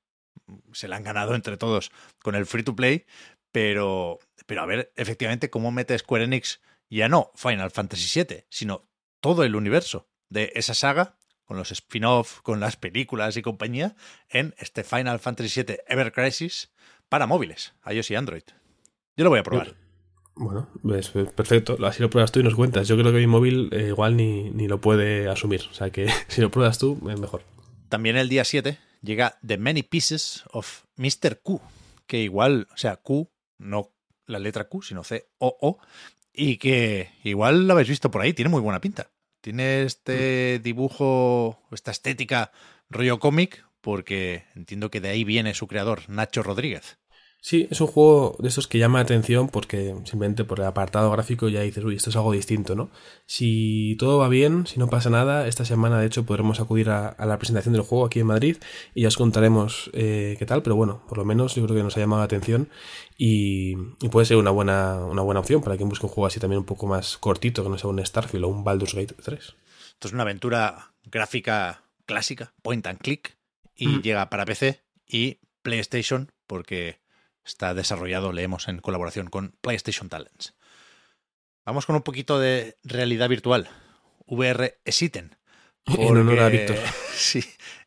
se 0.74 0.88
la 0.88 0.98
han 0.98 1.04
ganado 1.04 1.36
entre 1.36 1.58
todos 1.58 1.92
con 2.24 2.36
el 2.36 2.46
free 2.46 2.64
to 2.64 2.76
play, 2.76 3.06
pero, 3.52 4.20
pero 4.50 4.64
a 4.64 4.66
ver 4.66 4.92
efectivamente 4.96 5.52
cómo 5.52 5.72
mete 5.72 5.96
Square 5.96 6.24
Enix 6.24 6.60
ya 6.90 7.08
no 7.08 7.32
Final 7.36 7.70
Fantasy 7.70 8.24
VII, 8.24 8.46
sino 8.50 8.90
todo 9.22 9.44
el 9.44 9.56
universo 9.56 10.10
de 10.28 10.52
esa 10.56 10.74
saga, 10.74 11.20
con 11.46 11.58
los 11.58 11.72
spin-off, 11.72 12.42
con 12.42 12.60
las 12.60 12.76
películas 12.76 13.38
y 13.38 13.44
compañía, 13.44 13.96
en 14.28 14.56
este 14.58 14.84
Final 14.84 15.20
Fantasy 15.20 15.62
VII 15.62 15.78
Ever 15.88 16.12
Crisis 16.12 16.72
para 17.10 17.28
móviles, 17.28 17.76
iOS 17.86 18.10
y 18.10 18.16
Android. 18.16 18.42
Yo 19.16 19.24
lo 19.24 19.30
voy 19.30 19.38
a 19.38 19.44
probar. 19.44 19.76
Bueno, 20.34 20.68
es 20.96 21.10
perfecto. 21.10 21.78
Así 21.86 22.02
lo 22.02 22.10
pruebas 22.10 22.32
tú 22.32 22.40
y 22.40 22.44
nos 22.44 22.56
cuentas. 22.56 22.88
Yo 22.88 22.98
creo 22.98 23.12
que 23.12 23.20
mi 23.20 23.28
móvil 23.28 23.70
eh, 23.72 23.90
igual 23.90 24.18
ni, 24.18 24.50
ni, 24.50 24.68
lo 24.68 24.82
puede 24.82 25.28
asumir. 25.28 25.62
O 25.70 25.76
sea 25.76 25.92
que 25.92 26.08
si 26.28 26.42
lo 26.42 26.50
pruebas 26.50 26.80
tú, 26.80 27.00
es 27.08 27.20
mejor. 27.20 27.44
También 27.88 28.18
el 28.18 28.30
día 28.30 28.44
7 28.44 28.80
llega 29.04 29.38
The 29.46 29.60
Many 29.60 29.84
Pieces 29.84 30.44
of 30.52 30.86
Mr. 30.96 31.40
Q, 31.44 31.62
que 32.08 32.24
igual, 32.24 32.68
o 32.74 32.78
sea, 32.78 32.96
Q, 32.96 33.30
no 33.60 33.92
la 34.30 34.40
letra 34.40 34.66
Q, 34.66 34.84
sino 34.84 35.04
C-O-O, 35.04 35.80
y 36.32 36.58
que 36.58 37.10
igual 37.24 37.68
lo 37.68 37.74
habéis 37.74 37.90
visto 37.90 38.12
por 38.12 38.22
ahí, 38.22 38.34
tiene 38.34 38.50
muy 38.50 38.62
buena 38.62 38.80
pinta. 38.80 39.10
Tiene 39.42 39.84
este 39.84 40.60
dibujo, 40.60 41.60
esta 41.72 41.92
estética 41.92 42.52
rollo 42.90 43.20
cómic, 43.20 43.66
porque 43.82 44.46
entiendo 44.56 44.92
que 44.92 45.02
de 45.02 45.10
ahí 45.10 45.24
viene 45.24 45.54
su 45.54 45.68
creador, 45.68 46.10
Nacho 46.10 46.44
Rodríguez. 46.44 46.99
Sí, 47.42 47.68
es 47.72 47.80
un 47.80 47.88
juego 47.88 48.36
de 48.40 48.50
esos 48.50 48.68
que 48.68 48.80
llama 48.80 49.00
la 49.00 49.04
atención 49.04 49.48
porque 49.48 49.96
simplemente 50.04 50.44
por 50.44 50.60
el 50.60 50.66
apartado 50.66 51.10
gráfico 51.10 51.48
ya 51.48 51.62
dices, 51.62 51.84
uy, 51.86 51.96
esto 51.96 52.10
es 52.10 52.16
algo 52.18 52.34
distinto, 52.34 52.76
¿no? 52.76 52.90
Si 53.28 53.96
todo 53.98 54.18
va 54.18 54.28
bien, 54.28 54.68
si 54.68 54.78
no 54.78 54.90
pasa 54.90 55.10
nada, 55.10 55.48
esta 55.48 55.64
semana 55.64 56.00
de 56.00 56.08
hecho 56.08 56.26
podremos 56.26 56.60
acudir 56.60 56.90
a, 56.90 57.16
la 57.18 57.38
presentación 57.38 57.74
del 57.74 57.84
juego 57.84 58.06
aquí 58.06 58.20
en 58.20 58.28
Madrid 58.28 58.58
y 58.94 59.04
ya 59.04 59.08
os 59.08 59.16
contaremos 59.16 59.90
eh, 59.94 60.36
qué 60.38 60.46
tal, 60.46 60.64
pero 60.64 60.76
bueno, 60.76 61.02
por 61.08 61.18
lo 61.18 61.24
menos 61.24 61.56
yo 61.56 61.64
creo 61.64 61.78
que 61.78 61.84
nos 61.84 61.96
ha 61.96 62.02
llamado 62.02 62.20
la 62.22 62.26
atención 62.26 62.68
y, 63.18 63.76
puede 64.12 64.26
ser 64.26 64.36
una 64.36 64.52
buena, 64.52 65.06
una 65.06 65.22
buena 65.22 65.40
opción 65.40 65.62
para 65.62 65.78
quien 65.78 65.88
busque 65.88 66.06
un 66.06 66.12
juego 66.12 66.28
así 66.28 66.42
también 66.42 66.60
un 66.60 66.66
poco 66.66 66.88
más 66.88 67.18
cortito, 67.18 67.64
que 67.64 67.70
no 67.70 67.78
sea 67.78 67.90
un 67.90 68.06
Starfield 68.06 68.44
o 68.44 68.48
un 68.50 68.66
Baldur's 68.66 68.96
Gate 68.96 69.16
3. 69.24 69.56
Esto 69.94 70.08
es 70.08 70.14
una 70.14 70.24
aventura 70.24 70.92
gráfica 71.06 71.84
clásica, 72.06 72.54
point 72.62 72.86
and 72.86 73.00
click, 73.00 73.38
y 73.76 74.02
llega 74.02 74.30
para 74.30 74.46
PC 74.46 74.82
y 75.08 75.38
PlayStation 75.62 76.32
porque 76.48 77.00
Está 77.46 77.74
desarrollado, 77.74 78.32
leemos, 78.32 78.68
en 78.68 78.80
colaboración 78.80 79.28
con 79.28 79.56
PlayStation 79.62 80.10
Talents. 80.10 80.56
Vamos 81.66 81.86
con 81.86 81.96
un 81.96 82.02
poquito 82.02 82.40
de 82.40 82.78
realidad 82.84 83.30
virtual. 83.30 83.70
VR 84.26 84.80
Exiten. 84.86 85.38
en 85.86 86.18
honor 86.18 86.40
a 86.40 86.50
Víctor. 86.50 86.78
Sí, 87.14 87.44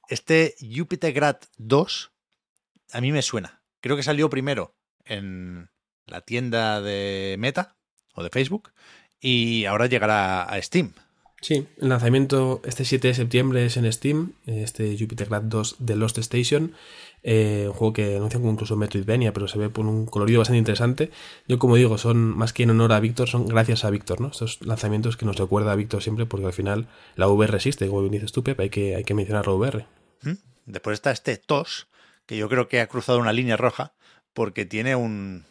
este 0.09 0.57
Jupiter 0.61 1.13
Grad 1.13 1.37
2 1.57 2.13
a 2.93 3.01
mí 3.01 3.13
me 3.13 3.23
suena. 3.23 3.63
Creo 3.81 3.97
que 3.97 4.03
salió 4.03 4.29
primero 4.29 4.77
en 5.07 5.71
la 6.07 6.21
tienda 6.21 6.83
de 6.83 7.37
Meta 7.39 7.77
o 8.15 8.23
de 8.23 8.29
Facebook 8.29 8.73
y 9.21 9.65
ahora 9.65 9.87
llegará 9.87 10.43
a 10.43 10.61
Steam. 10.61 10.93
Sí, 11.41 11.67
el 11.79 11.89
lanzamiento 11.89 12.61
este 12.65 12.85
7 12.85 13.09
de 13.09 13.15
septiembre 13.15 13.65
es 13.65 13.77
en 13.77 13.91
Steam, 13.93 14.35
este 14.47 14.97
Jupiter 14.99 15.29
Grad 15.29 15.43
2 15.43 15.77
de 15.81 15.97
Lost 15.97 16.19
Station. 16.19 16.75
Eh, 17.25 17.67
un 17.69 17.73
juego 17.73 17.93
que 17.93 18.17
anuncian 18.17 18.43
como 18.43 18.53
incluso 18.53 18.77
Metroidvania, 18.77 19.33
pero 19.33 19.47
se 19.47 19.59
ve 19.59 19.69
por 19.69 19.87
un 19.87 20.07
colorido 20.07 20.41
bastante 20.41 20.59
interesante. 20.59 21.11
Yo, 21.47 21.59
como 21.59 21.77
digo, 21.77 21.97
son 21.99 22.37
más 22.37 22.53
que 22.53 22.65
en 22.65 22.71
honor 22.71 22.93
a 22.93 23.01
Víctor, 23.01 23.29
son 23.29 23.47
gracias 23.47 23.85
a 23.85 23.91
Víctor, 23.91 24.21
¿no? 24.21 24.29
Estos 24.29 24.61
lanzamientos 24.63 25.17
que 25.17 25.25
nos 25.25 25.37
recuerda 25.37 25.73
a 25.73 25.77
Víctor 25.77 26.03
siempre, 26.03 26.27
porque 26.27 26.47
al 26.47 26.53
final 26.53 26.89
la 27.15 27.29
VR 27.29 27.57
existe, 27.57 27.87
como 27.87 28.01
bien 28.01 28.13
dices 28.13 28.33
tú, 28.33 28.43
Pepe, 28.43 28.65
hay 28.65 28.71
que, 28.71 28.97
hay 28.97 29.05
que 29.05 29.15
mencionar 29.15 29.47
la 29.47 29.53
VR. 29.53 29.87
Después 30.65 30.95
está 30.95 31.11
este 31.11 31.37
TOS, 31.37 31.89
que 32.27 32.37
yo 32.37 32.49
creo 32.49 32.69
que 32.69 32.81
ha 32.81 32.87
cruzado 32.87 33.19
una 33.19 33.33
línea 33.33 33.57
roja, 33.57 33.95
porque 34.33 34.65
tiene 34.65 34.95
un, 34.95 35.45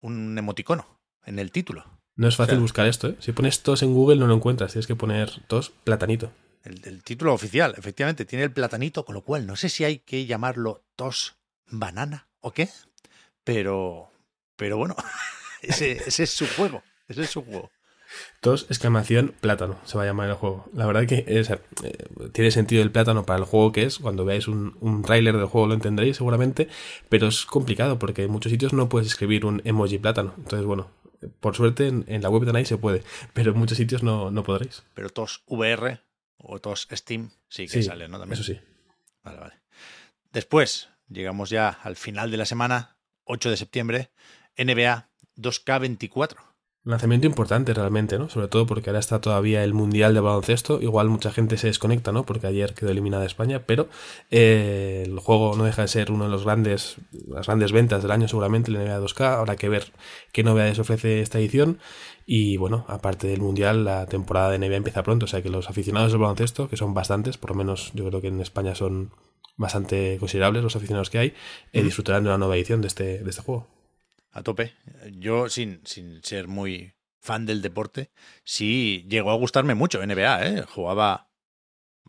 un 0.00 0.36
emoticono 0.36 0.86
en 1.24 1.38
el 1.38 1.52
título. 1.52 1.84
No 2.16 2.28
es 2.28 2.36
fácil 2.36 2.58
buscar 2.58 2.86
esto, 2.86 3.08
¿eh? 3.08 3.16
Si 3.20 3.32
pones 3.32 3.62
TOS 3.62 3.82
en 3.82 3.94
Google 3.94 4.16
no 4.16 4.26
lo 4.26 4.34
encuentras, 4.34 4.72
tienes 4.72 4.86
que 4.86 4.96
poner 4.96 5.30
TOS 5.46 5.72
platanito. 5.84 6.32
El, 6.64 7.02
título 7.02 7.32
oficial, 7.32 7.74
efectivamente, 7.76 8.24
tiene 8.24 8.44
el 8.44 8.52
platanito, 8.52 9.04
con 9.04 9.14
lo 9.14 9.22
cual 9.22 9.46
no 9.46 9.56
sé 9.56 9.68
si 9.68 9.84
hay 9.84 9.98
que 9.98 10.26
llamarlo 10.26 10.84
tos 10.94 11.36
banana 11.66 12.28
o 12.40 12.52
qué, 12.52 12.68
pero, 13.44 14.10
pero 14.56 14.76
bueno, 14.76 14.94
ese, 15.62 15.92
ese 15.92 16.24
es 16.24 16.30
su 16.30 16.46
juego, 16.46 16.82
ese 17.08 17.22
es 17.22 17.30
su 17.30 17.42
juego. 17.42 17.70
Tos, 18.40 18.66
exclamación, 18.68 19.34
plátano, 19.40 19.78
se 19.84 19.96
va 19.96 20.02
a 20.02 20.06
llamar 20.06 20.28
el 20.28 20.34
juego. 20.34 20.68
La 20.74 20.86
verdad 20.86 21.06
que 21.06 21.24
eh, 21.26 22.28
tiene 22.32 22.50
sentido 22.50 22.82
el 22.82 22.90
plátano 22.90 23.24
para 23.24 23.38
el 23.38 23.44
juego 23.44 23.70
que 23.70 23.84
es. 23.84 23.98
Cuando 23.98 24.24
veáis 24.24 24.48
un, 24.48 24.76
un 24.80 25.02
tráiler 25.02 25.36
del 25.36 25.46
juego 25.46 25.68
lo 25.68 25.74
entenderéis 25.74 26.16
seguramente, 26.16 26.68
pero 27.08 27.28
es 27.28 27.44
complicado 27.46 27.98
porque 27.98 28.24
en 28.24 28.30
muchos 28.30 28.50
sitios 28.50 28.72
no 28.72 28.88
puedes 28.88 29.06
escribir 29.06 29.44
un 29.46 29.62
emoji 29.64 29.98
plátano. 29.98 30.34
Entonces, 30.38 30.66
bueno, 30.66 30.90
por 31.40 31.54
suerte 31.54 31.88
en, 31.88 32.22
la 32.22 32.30
web 32.30 32.44
de 32.44 32.52
Nike 32.52 32.66
se 32.66 32.78
puede, 32.78 33.02
pero 33.32 33.52
en 33.52 33.58
muchos 33.58 33.78
sitios 33.78 34.02
no, 34.02 34.30
no 34.30 34.42
podréis. 34.42 34.82
Pero 34.94 35.10
tos 35.10 35.42
VR 35.46 36.00
o 36.42 36.58
todos 36.60 36.88
Steam 36.92 37.30
sí 37.48 37.66
que 37.66 37.82
sale, 37.82 38.08
¿no? 38.08 38.18
También. 38.18 38.40
Eso 38.40 38.44
sí. 38.44 38.58
Vale, 39.22 39.38
vale. 39.38 39.54
Después, 40.32 40.88
llegamos 41.08 41.50
ya 41.50 41.68
al 41.68 41.96
final 41.96 42.30
de 42.30 42.36
la 42.36 42.46
semana, 42.46 42.96
8 43.24 43.50
de 43.50 43.56
septiembre, 43.56 44.10
NBA 44.56 45.08
2K24. 45.36 46.50
Lanzamiento 46.82 47.26
importante 47.26 47.74
realmente, 47.74 48.18
¿no? 48.18 48.30
Sobre 48.30 48.48
todo 48.48 48.66
porque 48.66 48.88
ahora 48.88 49.00
está 49.00 49.20
todavía 49.20 49.62
el 49.64 49.74
Mundial 49.74 50.14
de 50.14 50.20
Baloncesto. 50.20 50.80
Igual 50.80 51.10
mucha 51.10 51.30
gente 51.30 51.58
se 51.58 51.66
desconecta, 51.66 52.10
¿no? 52.10 52.24
Porque 52.24 52.46
ayer 52.46 52.72
quedó 52.72 52.90
eliminada 52.90 53.26
España, 53.26 53.64
pero 53.66 53.90
eh, 54.30 55.02
el 55.04 55.18
juego 55.18 55.54
no 55.58 55.64
deja 55.64 55.82
de 55.82 55.88
ser 55.88 56.10
uno 56.10 56.24
de 56.24 56.30
los 56.30 56.44
grandes, 56.44 56.96
las 57.28 57.48
grandes 57.48 57.72
ventas 57.72 58.00
del 58.00 58.12
año 58.12 58.28
seguramente, 58.28 58.70
el 58.70 58.78
NBA 58.78 58.98
2K. 58.98 59.40
Habrá 59.40 59.56
que 59.56 59.68
ver 59.68 59.92
qué 60.32 60.42
novedades 60.42 60.78
ofrece 60.78 61.20
esta 61.20 61.38
edición. 61.38 61.78
Y 62.32 62.58
bueno, 62.58 62.84
aparte 62.86 63.26
del 63.26 63.40
Mundial, 63.40 63.84
la 63.84 64.06
temporada 64.06 64.52
de 64.52 64.58
NBA 64.60 64.76
empieza 64.76 65.02
pronto, 65.02 65.24
o 65.24 65.28
sea 65.28 65.42
que 65.42 65.48
los 65.48 65.68
aficionados 65.68 66.12
del 66.12 66.20
baloncesto, 66.20 66.68
que 66.68 66.76
son 66.76 66.94
bastantes, 66.94 67.38
por 67.38 67.50
lo 67.50 67.56
menos 67.56 67.90
yo 67.92 68.06
creo 68.06 68.20
que 68.20 68.28
en 68.28 68.40
España 68.40 68.76
son 68.76 69.10
bastante 69.56 70.16
considerables 70.20 70.62
los 70.62 70.76
aficionados 70.76 71.10
que 71.10 71.18
hay, 71.18 71.34
eh, 71.72 71.82
disfrutarán 71.82 72.22
de 72.22 72.28
una 72.28 72.38
nueva 72.38 72.56
edición 72.56 72.82
de 72.82 72.86
este, 72.86 73.18
de 73.18 73.28
este 73.28 73.42
juego. 73.42 73.66
A 74.30 74.44
tope. 74.44 74.74
Yo, 75.10 75.48
sin, 75.48 75.80
sin 75.84 76.22
ser 76.22 76.46
muy 76.46 76.92
fan 77.18 77.46
del 77.46 77.62
deporte, 77.62 78.12
sí 78.44 79.04
llegó 79.08 79.32
a 79.32 79.36
gustarme 79.36 79.74
mucho 79.74 79.98
NBA, 79.98 80.46
¿eh? 80.46 80.62
Jugaba 80.62 81.32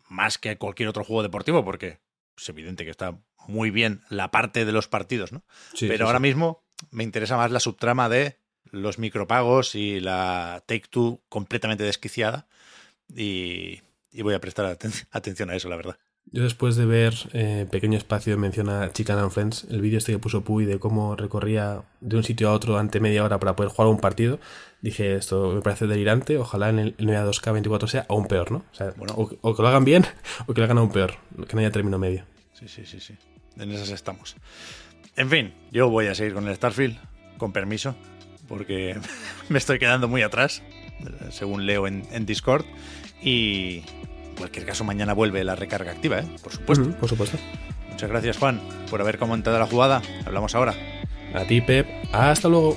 más 0.08 0.38
que 0.38 0.56
cualquier 0.56 0.88
otro 0.88 1.02
juego 1.02 1.24
deportivo 1.24 1.64
porque 1.64 1.98
es 2.36 2.48
evidente 2.48 2.84
que 2.84 2.92
está 2.92 3.18
muy 3.48 3.72
bien 3.72 4.02
la 4.08 4.30
parte 4.30 4.64
de 4.64 4.70
los 4.70 4.86
partidos, 4.86 5.32
¿no? 5.32 5.42
Pero 5.80 6.06
ahora 6.06 6.20
mismo 6.20 6.62
me 6.92 7.02
interesa 7.02 7.36
más 7.36 7.50
la 7.50 7.58
subtrama 7.58 8.08
de 8.08 8.38
los 8.72 8.98
micropagos 8.98 9.76
y 9.76 10.00
la 10.00 10.64
Take 10.66 10.88
Two 10.90 11.20
completamente 11.28 11.84
desquiciada. 11.84 12.48
Y, 13.14 13.80
voy 14.22 14.34
a 14.34 14.40
prestar 14.40 14.76
atención 15.12 15.50
a 15.50 15.54
eso, 15.54 15.68
la 15.68 15.76
verdad. 15.76 15.96
Yo 16.30 16.44
después 16.44 16.76
de 16.76 16.86
ver 16.86 17.14
eh, 17.32 17.66
Pequeño 17.70 17.98
Espacio 17.98 18.38
menciona 18.38 18.90
Chicken 18.92 19.18
and 19.18 19.30
Friends, 19.30 19.66
el 19.70 19.80
vídeo 19.80 19.98
este 19.98 20.12
que 20.12 20.18
puso 20.18 20.42
Puy 20.42 20.64
de 20.64 20.78
cómo 20.78 21.16
recorría 21.16 21.82
de 22.00 22.16
un 22.16 22.22
sitio 22.22 22.48
a 22.48 22.52
otro 22.52 22.78
ante 22.78 23.00
media 23.00 23.24
hora 23.24 23.38
para 23.38 23.56
poder 23.56 23.70
jugar 23.70 23.88
un 23.88 23.98
partido, 23.98 24.38
dije 24.80 25.16
esto 25.16 25.52
me 25.52 25.60
parece 25.60 25.86
delirante, 25.86 26.38
ojalá 26.38 26.70
en 26.70 26.78
el, 26.78 26.94
NBA 26.98 27.26
2K24 27.26 27.86
sea 27.86 28.06
aún 28.08 28.28
peor, 28.28 28.52
¿no? 28.52 28.64
O, 28.72 28.74
sea, 28.74 28.94
o, 29.14 29.56
que 29.56 29.62
lo 29.62 29.68
hagan 29.68 29.84
bien 29.84 30.06
o 30.46 30.54
que 30.54 30.60
lo 30.60 30.64
hagan 30.64 30.78
aún 30.78 30.90
peor, 30.90 31.16
que 31.48 31.54
no 31.54 31.60
haya 31.60 31.72
término 31.72 31.98
medio. 31.98 32.24
Sí, 32.54 32.68
sí, 32.68 32.86
sí, 32.86 33.00
sí. 33.00 33.14
En 33.58 33.70
esas 33.72 33.90
estamos. 33.90 34.36
En 35.16 35.28
fin, 35.28 35.52
yo 35.70 35.90
voy 35.90 36.06
a 36.06 36.14
seguir 36.14 36.32
con 36.32 36.48
el 36.48 36.54
Starfield, 36.54 36.98
con 37.36 37.52
permiso 37.52 37.94
porque 38.52 38.98
me 39.48 39.56
estoy 39.56 39.78
quedando 39.78 40.08
muy 40.08 40.20
atrás, 40.20 40.60
según 41.30 41.64
leo 41.64 41.86
en, 41.86 42.26
Discord. 42.26 42.66
Y 43.22 43.78
en 44.28 44.36
cualquier 44.36 44.66
caso, 44.66 44.84
mañana 44.84 45.14
vuelve 45.14 45.42
la 45.42 45.56
recarga 45.56 45.92
activa, 45.92 46.18
¿eh? 46.18 46.26
por 46.42 46.52
supuesto. 46.52 46.90
por 47.00 47.08
supuesto. 47.08 47.38
Muchas 47.90 48.10
gracias, 48.10 48.36
Juan, 48.36 48.60
por 48.90 49.00
haber 49.00 49.16
comentado 49.16 49.58
la 49.58 49.66
jugada. 49.66 50.02
Hablamos 50.26 50.54
ahora. 50.54 50.74
A 51.32 51.44
ti, 51.44 51.62
Pep. 51.62 51.86
Hasta 52.12 52.48
luego. 52.50 52.76